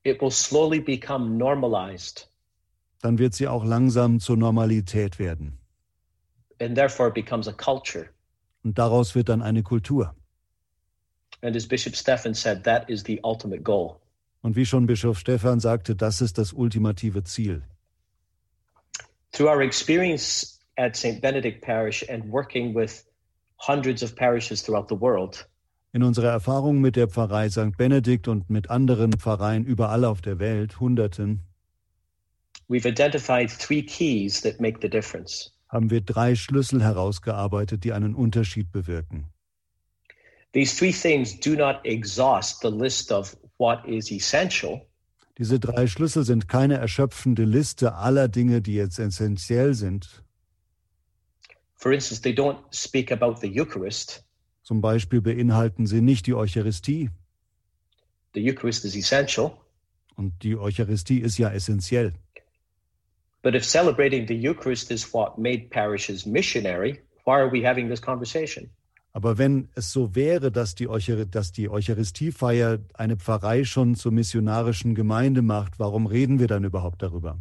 [0.03, 2.29] it will slowly become normalized
[3.01, 5.58] dann wird sie auch langsam zur Normalität werden.
[6.60, 8.08] and therefore it becomes a culture.
[8.63, 10.15] Und daraus wird dann eine Kultur.
[11.41, 13.99] And as Bishop Stephan said, that is the ultimate goal.
[14.41, 17.63] Und wie schon Bischof Stephan sagte, das ist das ultimative Ziel.
[19.34, 21.21] Through our experience at St.
[21.21, 23.03] Benedict Parish and working with
[23.67, 25.47] hundreds of parishes throughout the world,
[25.93, 27.78] In unserer Erfahrung mit der Pfarrei St.
[27.78, 31.41] Benedikt und mit anderen Pfarreien überall auf der Welt, Hunderten,
[32.67, 35.52] we've identified three keys that make the difference.
[35.69, 39.26] haben wir drei Schlüssel herausgearbeitet, die einen Unterschied bewirken.
[40.54, 44.82] These three things do not exhaust the list of what is essential,
[45.39, 50.21] Diese drei Schlüssel sind keine erschöpfende Liste aller Dinge, die jetzt essentiell sind.
[51.73, 51.73] For instance, they don't speak about the Eucharist.
[54.63, 57.10] Zum Beispiel beinhalten sie nicht die Eucharistie.
[58.34, 59.52] The Eucharist is essential.
[60.15, 62.13] Und die Eucharistie ist ja essentiell.
[63.41, 68.02] But if celebrating the Eucharist is what made parishes missionary, why are we having this
[68.02, 68.69] conversation?
[69.12, 74.12] Aber wenn es so wäre, dass die, Euchar dass die Eucharistiefeier eine Pfarrei schon zur
[74.12, 77.38] missionarischen Gemeinde macht, warum reden wir dann überhaupt darüber?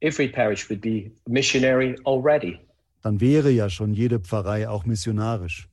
[0.00, 2.60] Every parish would be missionary already.
[3.06, 5.68] Dann wäre ja schon jede Pfarrei auch missionarisch.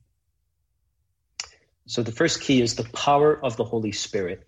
[1.87, 4.45] So the first key is the power of the Holy Spirit.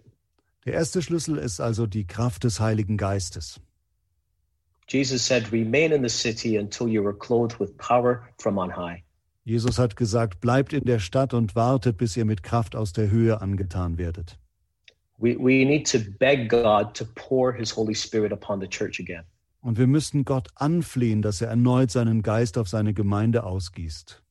[0.66, 3.60] Der erste Schlüssel ist also die Kraft des Heiligen Geistes.
[4.88, 9.02] Jesus said, Remain in the city until you are clothed with power from on high.
[9.46, 13.10] Jesus hat gesagt, bleibt in der Stadt und wartet, bis ihr mit Kraft aus der
[13.10, 14.38] Höhe angetan werdet.
[15.18, 19.24] We, we need to beg God to pour his Holy Spirit upon the church again.
[19.66, 24.22] Und wir müssten Gott anflehen, dass er erneut seinen Geist auf seine Gemeinde ausgießt.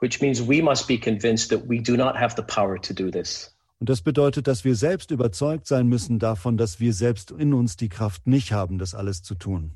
[0.00, 3.10] which means we must be convinced that we do not have the power to do
[3.10, 3.54] this.
[3.78, 7.76] Und das bedeutet, dass wir selbst überzeugt sein müssen davon, dass wir selbst in uns
[7.76, 9.72] die Kraft nicht haben, das alles zu tun.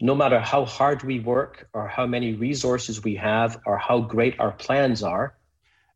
[0.00, 4.38] No matter how hard we work, or how many resources we have, or how great
[4.40, 5.32] our plans are,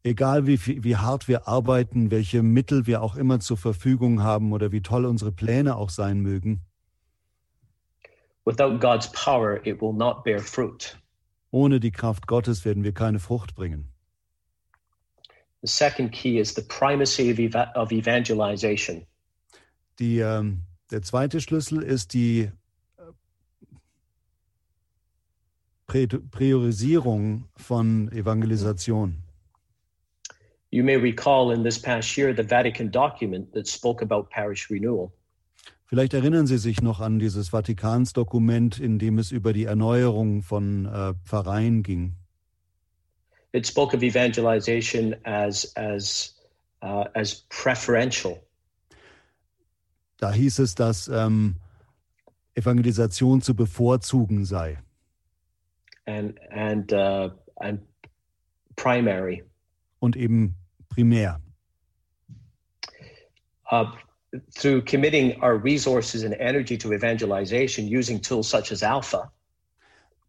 [0.04, 4.70] Egal wie, wie hart wir arbeiten, welche Mittel wir auch immer zur Verfügung haben oder
[4.70, 6.60] wie toll unsere Pläne auch sein mögen.
[8.46, 10.96] Without God's power, it will not bear fruit.
[11.50, 13.88] Ohne die Kraft Gottes werden wir keine Frucht bringen.
[15.62, 19.04] The second key is the primacy of, eva of evangelization.
[19.98, 22.52] Die, ähm, der zweite Schlüssel ist die
[25.88, 29.22] Prä Priorisierung von Evangelisation.
[30.70, 35.12] You may recall in this past year the Vatican document that spoke about parish renewal.
[35.86, 40.86] Vielleicht erinnern Sie sich noch an dieses Vatikansdokument, in dem es über die Erneuerung von
[40.86, 42.16] äh, Pfarreien ging.
[43.52, 46.34] It spoke of evangelization as as
[46.82, 48.42] uh, as preferential.
[50.18, 51.56] Da hieß es, dass ähm,
[52.54, 54.78] Evangelisation zu bevorzugen sei.
[56.06, 57.80] and and uh, and
[58.76, 59.44] primary.
[59.98, 60.54] Und eben
[60.88, 61.40] primär.
[63.70, 63.86] Uh,
[64.54, 69.32] through committing our resources and energy to evangelization using tools such as Alpha,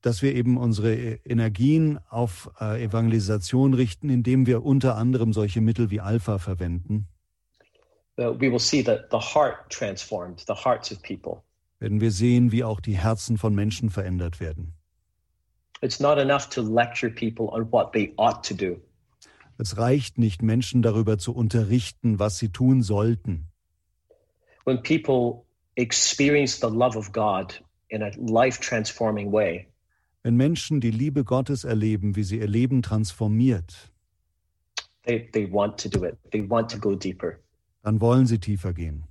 [0.02, 0.94] dass wir eben unsere
[1.26, 7.08] Energien auf äh, Evangelisation richten, indem wir unter anderem solche Mittel wie Alpha verwenden.
[8.18, 11.44] we will see that the heart transformed, the hearts of people.
[11.80, 14.74] Werden wir sehen, wie auch die Herzen von Menschen verändert werden.
[15.82, 18.82] It's not enough to lecture people on what they ought to do.
[19.60, 23.47] Es reicht nicht, Menschen darüber zu unterrichten, was sie tun sollten.
[24.68, 25.46] When people
[25.78, 27.56] experience the love of God
[27.90, 29.68] in a life transforming way,
[30.24, 33.94] Wenn Menschen die Liebe Gottes erleben, wie sie ihr Leben transformiert,
[35.06, 36.18] they, they want to do it.
[36.32, 37.40] They want to go deeper.
[37.84, 39.06] dann wollen sie tiefer gehen.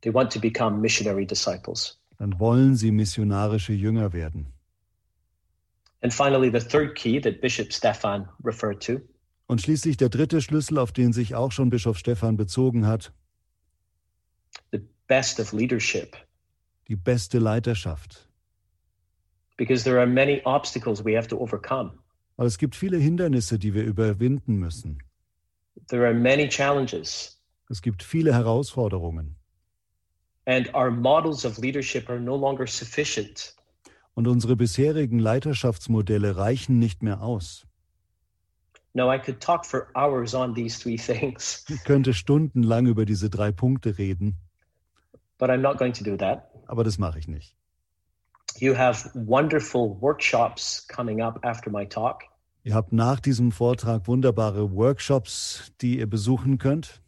[0.00, 2.00] They want to become missionary disciples.
[2.16, 4.46] Dann wollen sie missionarische Jünger werden.
[6.00, 9.00] And finally, the third key that Bishop Stefan referred to
[9.48, 13.12] Und schließlich der dritte Schlüssel, auf den sich auch schon Bischof Stephan bezogen hat,
[14.70, 16.16] the best of leadership.
[16.88, 18.26] die beste Leiterschaft.
[19.56, 21.98] Because there are many obstacles we have to overcome.
[22.36, 25.02] Weil es gibt viele Hindernisse, die wir überwinden müssen.
[25.88, 27.40] There are many challenges.
[27.68, 29.36] Es gibt viele Herausforderungen.
[30.46, 33.54] And our models of leadership are no longer sufficient.
[34.14, 37.67] Und unsere bisherigen Leiterschaftsmodelle reichen nicht mehr aus.
[38.94, 43.28] Now, I could talk for hours on these three things, Ich könnte stundenlang über diese
[43.30, 44.36] drei Punkte reden,
[45.38, 46.48] but I'm not going to do that.
[46.66, 47.54] aber das mache ich nicht.
[48.58, 52.22] You have wonderful workshops coming up after my talk.
[52.64, 57.00] Ihr habt nach diesem Vortrag wunderbare Workshops, die ihr besuchen könnt,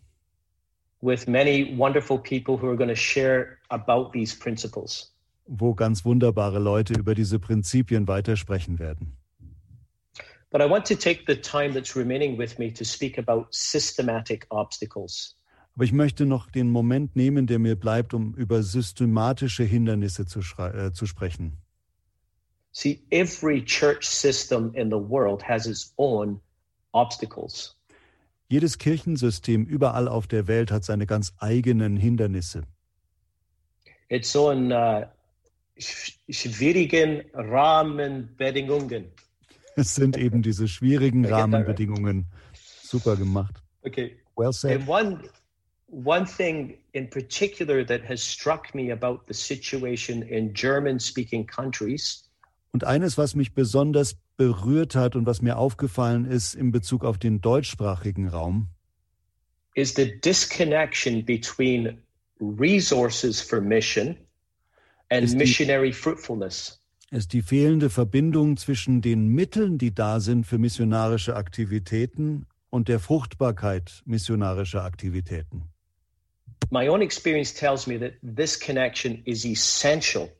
[1.01, 5.13] with many wonderful people who are going to share about these principles.
[5.47, 9.17] wo ganz wunderbare Leute über diese Prinzipien weitersprechen werden.
[10.51, 14.47] But I want to take the time that's remaining with me to speak about systematic
[14.51, 15.37] obstacles.
[15.77, 20.41] Aber ich möchte noch den Moment nehmen, der mir bleibt, um über systematische Hindernisse zu,
[20.59, 21.57] äh, zu sprechen.
[22.73, 26.41] See, every church system in the world has its own
[26.93, 27.77] obstacles.
[28.49, 32.65] Jedes Kirchensystem überall auf der Welt hat seine ganz eigenen Hindernisse.
[34.09, 35.05] Its own uh,
[35.79, 39.13] sch- schwierigen Rahmenbedingungen.
[39.81, 41.25] Es sind eben diese schwierigen?
[41.33, 42.27] Rahmenbedingungen.
[42.83, 43.63] Super gemacht.
[43.83, 44.17] Okay.
[44.37, 44.81] Well said.
[44.81, 45.23] And one
[45.89, 52.31] one thing in particular that has struck me about the situation in German-speaking countries
[52.73, 57.19] Und eines, was mich besonders berührt hat und was mir aufgefallen ist in Bezug auf
[57.19, 58.69] den deutschsprachigen Raum,
[59.75, 62.01] is the disconnection between
[62.41, 64.17] resources for mission
[65.11, 66.80] and missionary fruitfulness.
[67.11, 73.01] Ist die fehlende Verbindung zwischen den Mitteln, die da sind für missionarische Aktivitäten und der
[73.01, 75.65] Fruchtbarkeit missionarischer Aktivitäten.
[76.71, 80.31] My own experience tells me that this connection is essential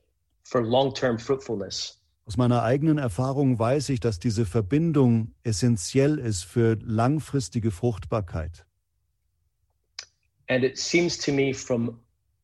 [0.45, 2.01] for long-term fruitfulness.
[2.25, 8.65] Aus meiner eigenen Erfahrung weiß ich, dass diese Verbindung essentiell ist für langfristige Fruchtbarkeit.
[10.49, 11.99] And it seems to me from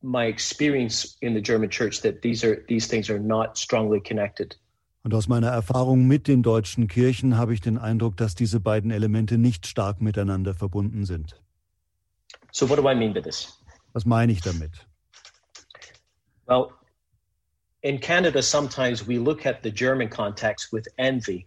[0.07, 4.57] my experience in the German church that these are these things are not strongly connected.
[5.03, 8.91] Und aus meiner Erfahrung mit den deutschen Kirchen habe ich den Eindruck, dass diese beiden
[8.91, 11.41] Elemente nicht stark miteinander verbunden sind.
[12.51, 13.61] So what do I mean by this?
[13.93, 14.71] Was meine ich damit?
[16.47, 16.71] Well,
[17.81, 21.45] in Canada sometimes we look at the German context with envy.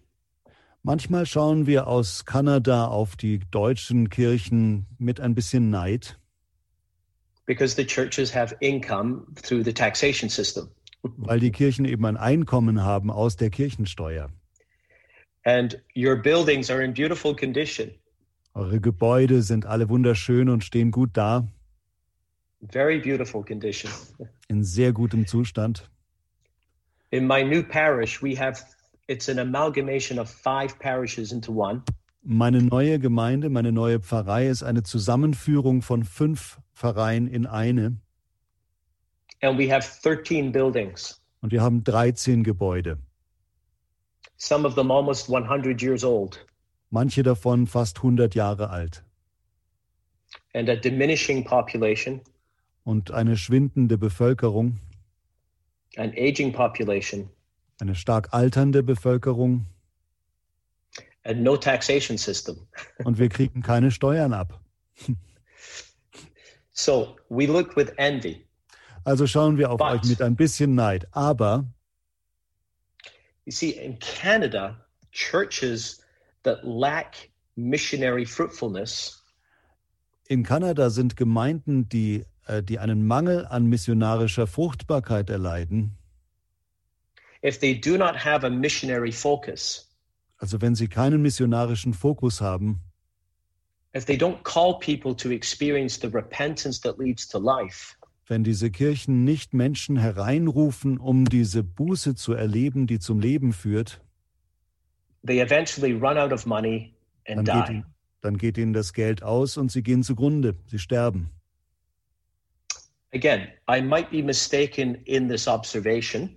[0.83, 6.20] Manchmal schauen wir aus Kanada auf die deutschen Kirchen mit ein bisschen Neid,
[7.47, 10.69] because the churches have income through the taxation system.
[11.03, 14.29] weil die Kirchen eben ein Einkommen haben aus der Kirchensteuer.
[15.45, 17.91] And your buildings are in beautiful condition.
[18.55, 21.47] Eure Gebäude sind alle wunderschön und stehen gut da,
[22.71, 23.91] Very beautiful condition.
[24.49, 25.89] in sehr gutem Zustand.
[27.11, 28.63] In my new parish, we have
[29.09, 31.83] it's an amalgamation of five parishes into one.
[32.23, 37.97] Meine neue Gemeinde, meine neue Pfarrei ist eine Zusammenführung von fünf Pfarreien in eine.
[39.43, 42.99] And we have 13 buildings, Und wir haben 13 Gebäude.
[44.37, 46.47] some of them almost 100 years old,
[46.91, 49.03] Manche davon fast 100 Jahre alt.
[50.55, 52.21] and a diminishing population,
[52.85, 54.79] Und eine schwindende Bevölkerung,
[55.97, 57.31] an aging population,
[57.81, 59.65] eine stark alternde Bevölkerung.
[61.25, 62.67] And no taxation system.
[63.05, 64.61] Und wir kriegen keine Steuern ab.
[66.73, 68.47] So we look with envy.
[69.05, 71.07] Also schauen wir auf But- euch mit ein bisschen Neid.
[71.13, 71.65] Aber
[73.47, 74.77] You see, in Canada,
[75.13, 76.01] churches
[76.45, 79.17] that lack missionary fruitfulness
[80.29, 85.97] in Kanada sind Gemeinden, die, äh, die einen Mangel an missionarischer Fruchtbarkeit erleiden.
[87.43, 89.90] if they do not have a missionary focus,
[90.41, 92.81] Also wenn sie keinen missionarischen Fokus haben,
[93.95, 97.95] if they don't call people to experience the repentance that leads to life,
[98.27, 104.01] wenn diese Kirchen nicht Menschen hereinrufen, um diese Buße zu erleben, die zum Leben führt,
[105.27, 106.95] they eventually run out of money
[107.29, 107.73] and dann geht, die.
[107.73, 107.85] ihnen,
[108.23, 111.29] dann geht ihnen das Geld aus und sie gehen zugrunde, sie sterben.
[113.13, 116.31] Again, I might be mistaken in this observation,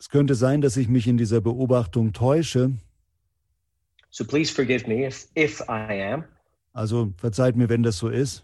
[0.00, 2.72] Es könnte sein, dass ich mich in dieser Beobachtung täusche,
[4.08, 6.24] so please forgive me if, if I am.
[6.72, 8.42] also verzeiht mir, wenn das so ist.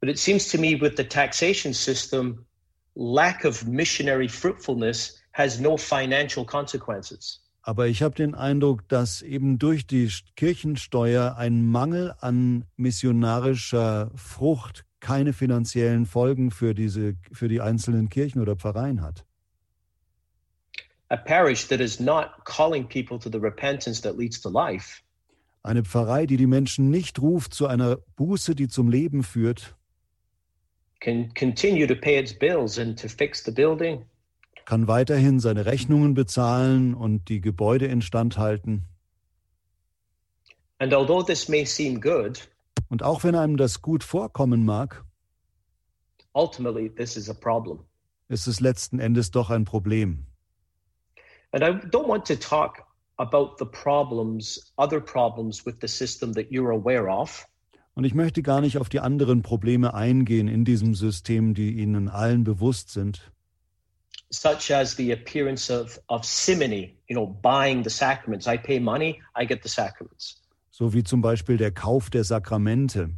[0.00, 2.46] But it seems to me with the taxation system,
[2.94, 7.40] lack of missionary fruitfulness has no financial consequences.
[7.60, 14.86] Aber ich habe den Eindruck, dass eben durch die Kirchensteuer ein Mangel an missionarischer Frucht
[15.00, 19.27] keine finanziellen Folgen für, diese, für die einzelnen Kirchen oder Pfarreien hat.
[25.62, 29.74] Eine Pfarrei, die die Menschen nicht ruft zu einer Buße, die zum Leben führt,
[31.00, 34.04] can continue to pay its bills and to fix the building,
[34.64, 38.84] kann weiterhin seine Rechnungen bezahlen und die Gebäude instand halten.
[40.78, 42.48] And although this may seem good,
[42.88, 45.04] Und auch wenn einem das gut vorkommen mag,
[46.32, 47.80] ultimately this is a problem.
[48.28, 50.26] ist es letzten Endes doch ein Problem.
[51.52, 52.86] And I don't want to talk
[53.18, 57.46] about the problems, other problems with the system that you're aware of.
[57.94, 62.08] Und ich möchte gar nicht auf die anderen Probleme eingehen in diesem System, die Ihnen
[62.08, 63.32] allen bewusst sind.
[64.30, 68.46] such as the appearance of, of simony, you know, buying the sacraments.
[68.46, 70.36] I pay money, I get the sacraments.
[70.70, 73.10] So wie zum Beispiel der Kauf der Sakramente.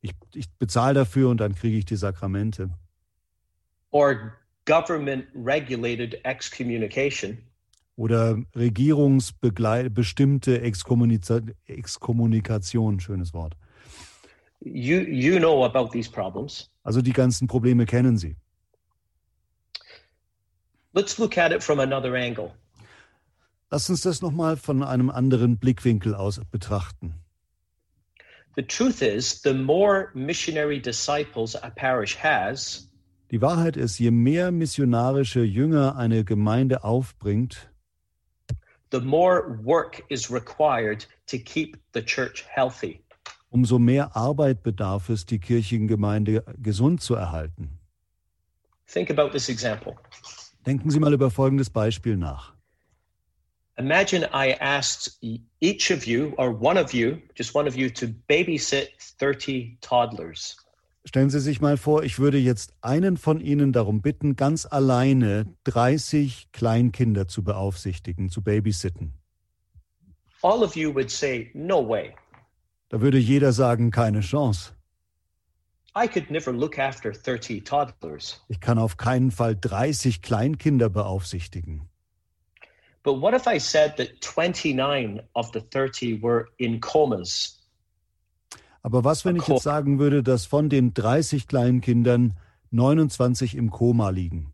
[0.00, 2.70] Ich, ich bezahle dafür und dann kriege ich die Sakramente.
[3.90, 7.38] Or government regulated excommunication,
[7.96, 13.56] Oder regierungsbestimmte Exkommunikation, schönes Wort.
[14.64, 16.70] you, you know about these problems.
[16.84, 18.36] Also die ganzen Probleme kennen Sie.
[20.94, 22.52] Let's look at it from another angle.
[23.70, 27.14] Lass uns das nochmal von einem anderen Blickwinkel aus betrachten.
[28.56, 32.88] The truth is, the more missionary disciples a parish has,
[33.30, 37.71] Die Wahrheit ist, je mehr missionarische Jünger eine Gemeinde aufbringt,
[38.92, 43.00] the more work is required to keep the church healthy.
[43.52, 47.78] umso mehr Arbeit bedarf es, die Kirchengemeinde gesund zu erhalten.
[48.86, 49.96] Think about this example.
[50.66, 52.54] Denken Sie mal über folgendes Beispiel nach.
[53.78, 55.18] Imagine I asked
[55.60, 60.56] each of you, or one of you, just one of you, to babysit 30 toddlers.
[61.04, 65.46] Stellen Sie sich mal vor, ich würde jetzt einen von Ihnen darum bitten, ganz alleine
[65.64, 69.12] 30 Kleinkinder zu beaufsichtigen, zu babysitten.
[70.42, 72.14] All of you would say, No way.
[72.88, 74.72] Da würde jeder sagen, keine Chance.
[75.94, 78.40] I could never look after 30 toddlers.
[78.48, 81.88] Ich kann auf keinen Fall 30 Kleinkinder beaufsichtigen.
[83.02, 87.61] But what if I said that 29 of the 30 were in comas?
[88.82, 92.34] Aber was, wenn ich jetzt sagen würde, dass von den 30 Kleinkindern
[92.70, 94.52] 29 im Koma liegen?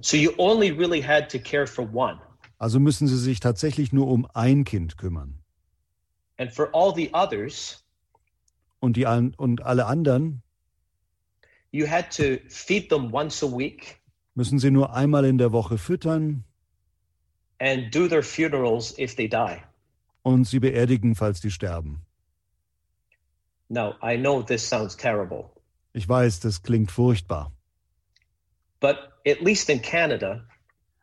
[0.00, 2.20] So you only really had to care for one.
[2.58, 5.38] Also müssen Sie sich tatsächlich nur um ein Kind kümmern.
[6.38, 7.82] And for all the others,
[8.80, 10.42] Und, die, und alle anderen
[11.72, 14.00] you had to feed them once a week,
[14.34, 16.44] müssen Sie nur einmal in der Woche füttern,
[17.58, 19.62] and do their funerals if they die.
[20.22, 22.02] Und sie beerdigen, falls die sterben.
[23.68, 25.50] Now, I know this sounds terrible,
[25.92, 27.52] Ich weiß, das klingt furchtbar.
[28.80, 28.96] but
[29.26, 30.46] at least in Canada,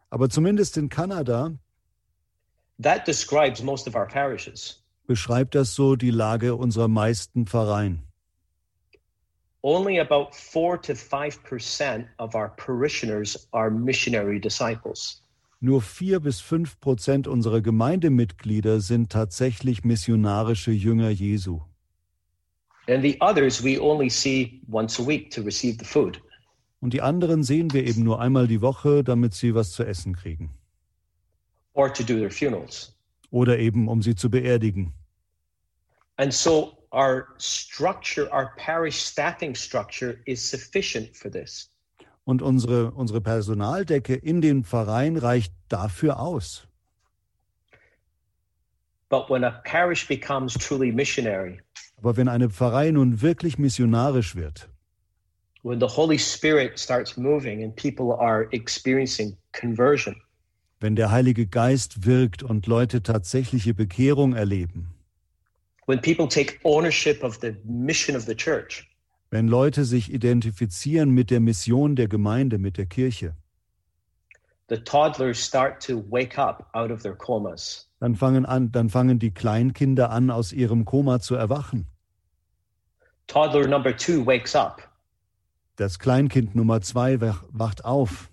[0.10, 1.58] Aber zumindest in Kanada
[2.82, 4.82] that describes most of our parishes.
[5.08, 8.04] beschreibt das so die Lage unserer meisten Pfarreien.
[9.66, 15.22] Only about 4 to 5% of our parishioners are missionary disciples.
[15.62, 21.62] Nur vier bis fünf Prozent unserer Gemeindemitglieder sind tatsächlich missionarische Jünger Jesu.
[22.88, 26.22] And the others we only see once a week to receive the food.
[26.82, 30.16] Und die anderen sehen wir eben nur einmal die Woche, damit sie was zu essen
[30.16, 30.50] kriegen.
[31.74, 32.92] or to do their funerals.
[33.32, 34.94] Oder eben, um sie zu beerdigen.
[36.18, 41.70] And so our structure, our parish staffing structure is sufficient for this.
[42.26, 46.68] Und unsere, unsere Personaldecke in den Pfarreien reicht dafür aus.
[49.10, 51.60] But when a parish becomes truly missionary,
[52.04, 54.68] Aber wenn eine Pfarrei nun wirklich missionarisch wird,
[55.64, 60.14] when the Holy Spirit starts moving and people are experiencing conversion,
[60.82, 64.90] wenn der Heilige Geist wirkt und Leute tatsächliche Bekehrung erleben,
[65.86, 68.86] when people take ownership of the mission of the church,
[69.32, 73.34] wenn Leute sich identifizieren mit der Mission der Gemeinde, mit der Kirche,
[74.68, 77.88] the toddlers start to wake up out of their comas.
[78.02, 81.88] dann fangen, an, dann fangen die Kleinkinder an, aus ihrem Koma zu erwachen.
[83.28, 84.82] Toddler number two wakes up.
[85.78, 88.30] Das Kleinkind Nummer zwei wach- wacht auf.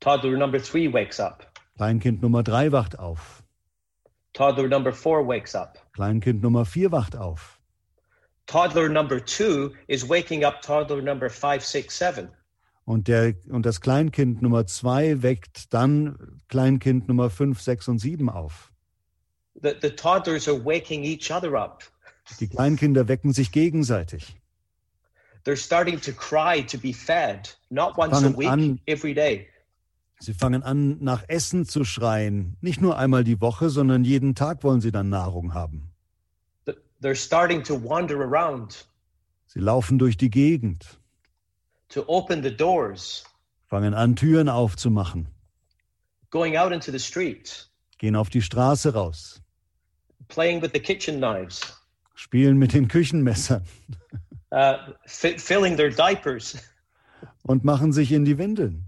[0.00, 1.46] Toddler number three wakes up.
[1.76, 3.42] Kleinkind Nummer drei wacht auf.
[4.32, 5.78] Toddler number four wakes up.
[5.92, 7.60] Kleinkind Nummer vier wacht auf.
[8.46, 12.28] Toddler number two is waking up toddler number five, six, seven.
[12.84, 18.30] Und, der, und das Kleinkind Nummer zwei weckt dann Kleinkind Nummer fünf, sechs und sieben
[18.30, 18.72] auf.
[19.60, 21.82] The, the toddlers are waking each other up.
[22.40, 24.36] Die Kleinkinder wecken sich gegenseitig.
[25.44, 29.46] They're starting to cry to be fed, not once a week, an- every day.
[30.18, 32.56] Sie fangen an, nach Essen zu schreien.
[32.60, 35.92] Nicht nur einmal die Woche, sondern jeden Tag wollen sie dann Nahrung haben.
[36.66, 38.88] Th- They're starting to wander around,
[39.46, 40.98] Sie laufen durch die Gegend,
[41.90, 43.24] to open the doors,
[43.68, 45.28] fangen an, Türen aufzumachen,
[46.30, 47.68] going out into the street,
[47.98, 49.40] gehen auf die Straße raus,
[50.28, 51.60] playing with the kitchen knives,
[52.16, 53.62] spielen mit den Küchenmessern
[54.52, 54.74] uh,
[55.06, 56.56] fi- filling their diapers.
[57.42, 58.84] und machen sich in die Windeln.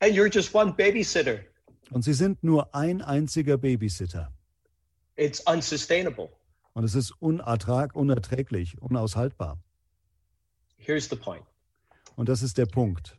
[0.00, 1.40] And you're just one babysitter.
[1.90, 4.30] Und sie sind nur ein einziger Babysitter.
[5.16, 6.28] It's unsustainable.
[6.72, 9.58] Und es ist unertrag, unerträglich, unaushaltbar.
[10.76, 11.44] Here's the point
[12.16, 13.16] Und das ist der Punkt.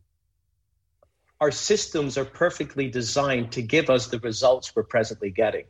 [1.40, 5.66] our systems are perfectly designed to give us the results we're presently getting.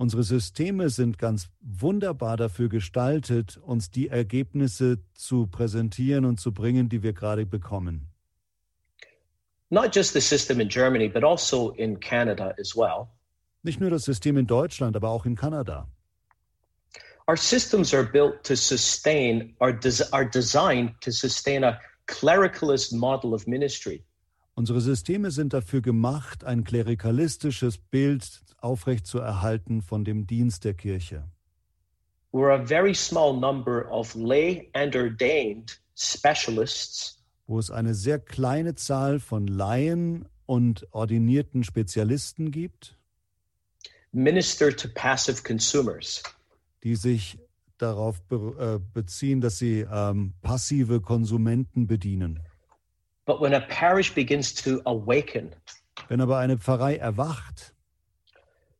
[0.00, 6.88] Unsere Systeme sind ganz wunderbar dafür gestaltet, uns die Ergebnisse zu präsentieren und zu bringen,
[6.88, 8.06] die wir gerade bekommen.
[9.68, 13.08] Not just the system in Germany, but also in Canada as well.
[13.62, 15.86] Nicht nur das System in Deutschland, aber auch in Kanada.
[17.28, 23.34] Our systems are built to sustain, are, des- are designed to sustain a clericalist model
[23.34, 24.02] of ministry.
[24.54, 31.24] Unsere Systeme sind dafür gemacht, ein klerikalistisches Bild aufrechtzuerhalten von dem Dienst der Kirche.
[32.32, 37.20] We're a very small number of lay and ordained specialists
[37.50, 42.96] wo es eine sehr kleine Zahl von Laien und ordinierten Spezialisten gibt,
[44.12, 46.22] minister to passive consumers.
[46.84, 47.38] die sich
[47.76, 52.40] darauf äh, beziehen, dass sie ähm, passive Konsumenten bedienen.
[53.26, 55.50] But when a parish begins to awaken,
[56.08, 57.74] Wenn aber eine Pfarrei erwacht,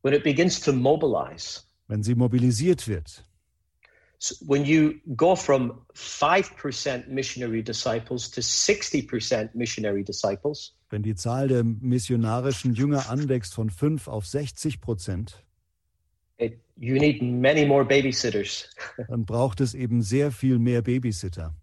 [0.01, 3.23] when it begins to mobilize, wenn sie mobilisiert wird,
[4.17, 11.47] so when you go from 5% missionary disciples to 60% missionary disciples, wenn die Zahl
[11.47, 15.43] der missionarischen Jünger anwächst von 5 auf 60 Prozent,
[16.37, 18.69] it, you need many more babysitters.
[19.07, 21.53] dann braucht es eben sehr viel mehr Babysitter.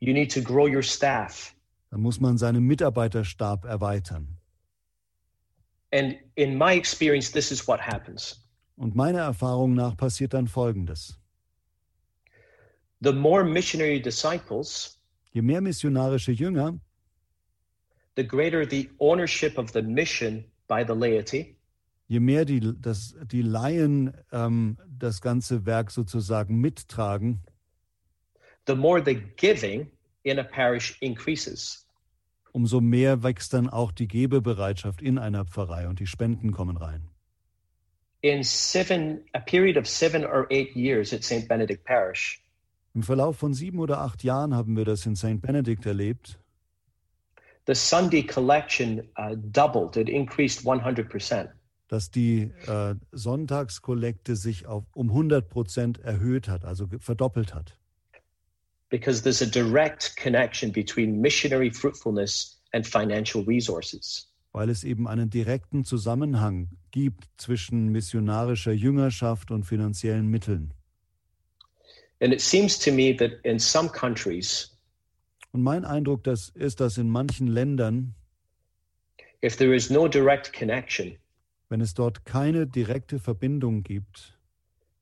[0.00, 1.54] You need to grow your staff.
[1.90, 4.38] Dann muss man seinen Mitarbeiterstab erweitern.
[5.92, 8.46] And in my experience, this is what happens.
[8.76, 11.18] Und meiner Erfahrung nach passiert dann Folgendes.
[13.00, 14.98] The more missionary disciples,
[15.32, 16.78] Je mehr missionarische Jünger,
[18.16, 21.56] the greater the ownership of the mission by the laity,
[22.08, 27.40] je mehr die, das, die Laien ähm, das ganze Werk sozusagen mittragen,
[28.66, 29.90] the more the giving
[30.22, 31.86] in a parish increases.
[32.52, 37.08] umso mehr wächst dann auch die Gebebereitschaft in einer Pfarrei und die Spenden kommen rein.
[38.22, 41.48] In seven, a period of seven or eight years at St.
[41.48, 42.42] Benedict Parish,
[42.92, 45.40] Im Verlauf von sieben oder acht Jahren haben wir das in St.
[45.40, 46.40] Benedict erlebt.
[47.66, 49.96] the Sunday collection uh, doubled.
[49.96, 51.50] It increased 100%.
[51.88, 57.79] dass die äh, Sonntagskollekte sich auf um 100 Prozent erhöht hat, also verdoppelt hat.
[58.90, 64.26] Because there's a direct connection between missionary fruitfulness and financial resources.
[64.52, 70.74] weil es eben einen direkten Zusammenhang gibt zwischen missionarischer Jüngerschaft und finanziellen Mitteln.
[72.20, 74.76] And it seems to me that in some countries,
[75.52, 78.14] Und mein Eindruck das ist, dass in manchen Ländern,
[79.42, 81.16] if there is no direct connection,
[81.68, 84.36] wenn es dort keine direkte Verbindung gibt,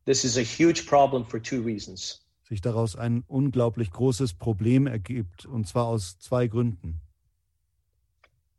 [0.04, 2.22] this is a huge problem for two reasons.
[2.48, 7.00] Sich daraus ein unglaublich großes Problem ergibt, und zwar aus zwei Gründen.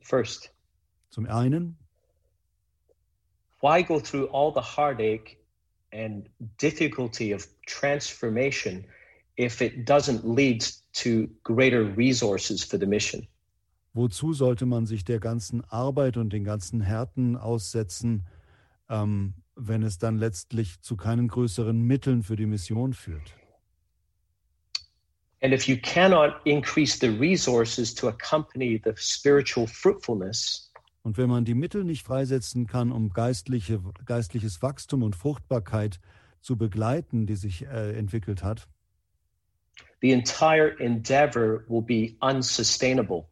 [0.02, 0.54] First,
[1.10, 1.78] Zum einen,
[3.62, 5.38] why go through all the heartache
[5.92, 6.30] and
[6.62, 8.86] difficulty of transformation
[9.38, 10.64] if it doesn't lead
[10.94, 13.28] to greater resources for the mission?
[13.94, 18.26] wozu sollte man sich der ganzen Arbeit und den ganzen Härten aussetzen,
[18.88, 23.36] ähm, wenn es dann letztlich zu keinen größeren Mitteln für die Mission führt?
[25.42, 30.66] And if you cannot increase the resources to accompany the spiritual fruitfulness,
[31.02, 36.00] Und wenn man die Mittel nicht freisetzen kann, um geistliche, geistliches Wachstum und Fruchtbarkeit
[36.42, 38.68] zu begleiten, die sich äh, entwickelt hat,
[40.02, 43.26] the entire endeavor will be unsustainable.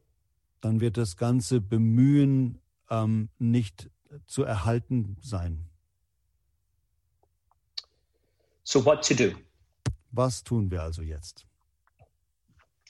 [0.62, 3.90] dann wird das ganze Bemühen ähm, nicht
[4.26, 5.68] zu erhalten sein.
[8.64, 9.34] So, what to do?
[10.12, 11.46] Was tun wir also jetzt?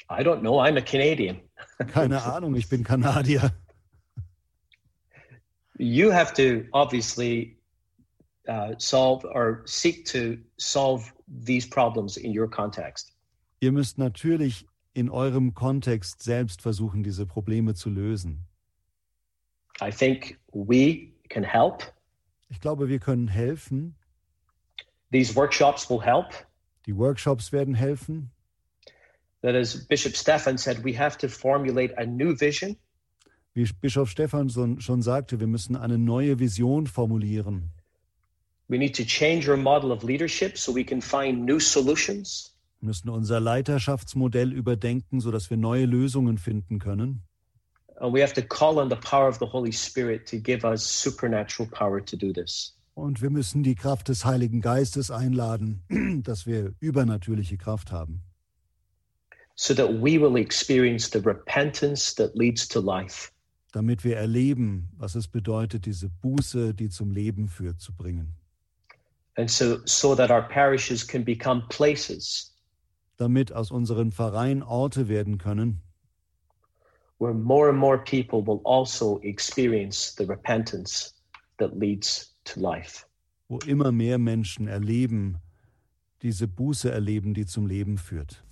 [0.10, 0.60] I don't know.
[0.60, 1.42] I'm a Canadian.
[1.88, 3.52] Keine Ahnung, ich bin Kanadier.
[5.78, 7.58] You have to obviously
[8.48, 13.12] uh, solve or seek to solve these problems in your context.
[13.60, 18.46] Ihr müsst natürlich in eurem Kontext selbst versuchen, diese Probleme zu lösen.
[19.80, 21.84] I think we can help.
[22.50, 23.96] Ich glaube, wir können helfen.
[25.12, 26.34] These workshops will help.
[26.86, 28.32] Die Workshops werden helfen.
[29.42, 32.76] That, as Bishop Stefan said, we have to formulate a new vision
[33.58, 37.72] Wie Bischof Stephanson schon sagte, wir müssen eine neue Vision formulieren.
[38.68, 42.56] We need to change our model of leadership so we can find new solutions.
[42.82, 47.24] Wir müssen unser Leiterschaftsmodell überdenken, sodass wir neue Lösungen finden können.
[47.96, 50.84] And we have to call on the power of the Holy Spirit to give us
[50.84, 52.78] supernatural power to do this.
[52.94, 55.82] Und wir müssen die Kraft des Heiligen Geistes einladen,
[56.24, 58.22] dass wir übernatürliche Kraft haben,
[59.58, 63.32] so that we will experience the repentance that leads to life.
[63.74, 68.34] damit wir erleben, was es bedeutet, diese Buße, die zum Leben führt, zu bringen.
[69.36, 72.54] And so, so that our parishes can become places
[73.18, 75.82] Damit aus unseren Pfarreien Orte werden können,
[77.20, 81.14] where more and more people will also experience the repentance
[81.58, 83.06] that leads to life.
[83.50, 85.38] wo immer mehr Menschen erleben,
[86.22, 88.44] diese Buße erleben, die zum Leben führt.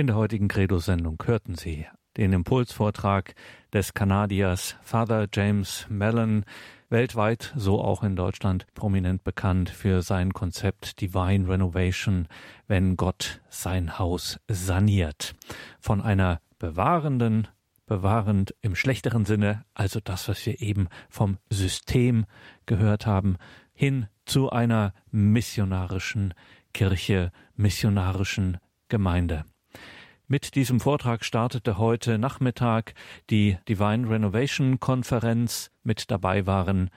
[0.00, 1.86] In der heutigen Credo-Sendung hörten Sie
[2.16, 3.34] den Impulsvortrag
[3.70, 6.46] des Kanadiers Father James Mellon,
[6.88, 12.28] weltweit, so auch in Deutschland, prominent bekannt für sein Konzept Divine Renovation,
[12.66, 15.34] wenn Gott sein Haus saniert.
[15.80, 17.48] Von einer bewahrenden,
[17.84, 22.24] bewahrend im schlechteren Sinne, also das, was wir eben vom System
[22.64, 23.36] gehört haben,
[23.74, 26.32] hin zu einer missionarischen
[26.72, 28.56] Kirche, missionarischen
[28.88, 29.44] Gemeinde.
[30.32, 32.94] Mit diesem Vortrag startete heute Nachmittag
[33.30, 35.72] die Divine Renovation Konferenz.
[35.82, 36.90] Mit dabei waren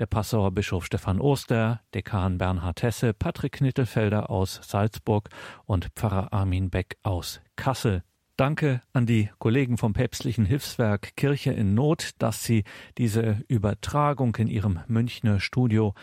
[0.00, 5.28] der Passauer Bischof Stefan Oster, Dekan Bernhard Hesse, Patrick Nittelfelder aus Salzburg
[5.66, 8.02] und Pfarrer Armin Beck aus Kassel.
[8.34, 12.64] Danke an die Kollegen vom päpstlichen Hilfswerk Kirche in Not, dass sie
[12.98, 15.94] diese Übertragung in ihrem Münchner Studio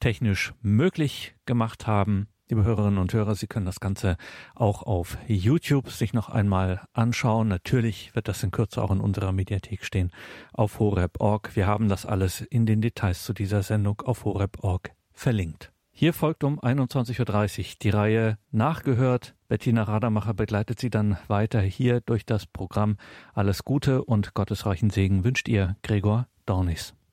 [0.00, 2.28] technisch möglich gemacht haben.
[2.50, 4.16] Liebe Hörerinnen und Hörer, Sie können das Ganze
[4.56, 7.46] auch auf YouTube sich noch einmal anschauen.
[7.46, 10.10] Natürlich wird das in Kürze auch in unserer Mediathek stehen
[10.52, 11.54] auf horeb.org.
[11.54, 15.70] Wir haben das alles in den Details zu dieser Sendung auf horeb.org verlinkt.
[15.92, 19.36] Hier folgt um 21.30 Uhr die Reihe Nachgehört.
[19.46, 22.96] Bettina Rademacher begleitet Sie dann weiter hier durch das Programm.
[23.32, 26.94] Alles Gute und gottesreichen Segen wünscht ihr Gregor Dornis.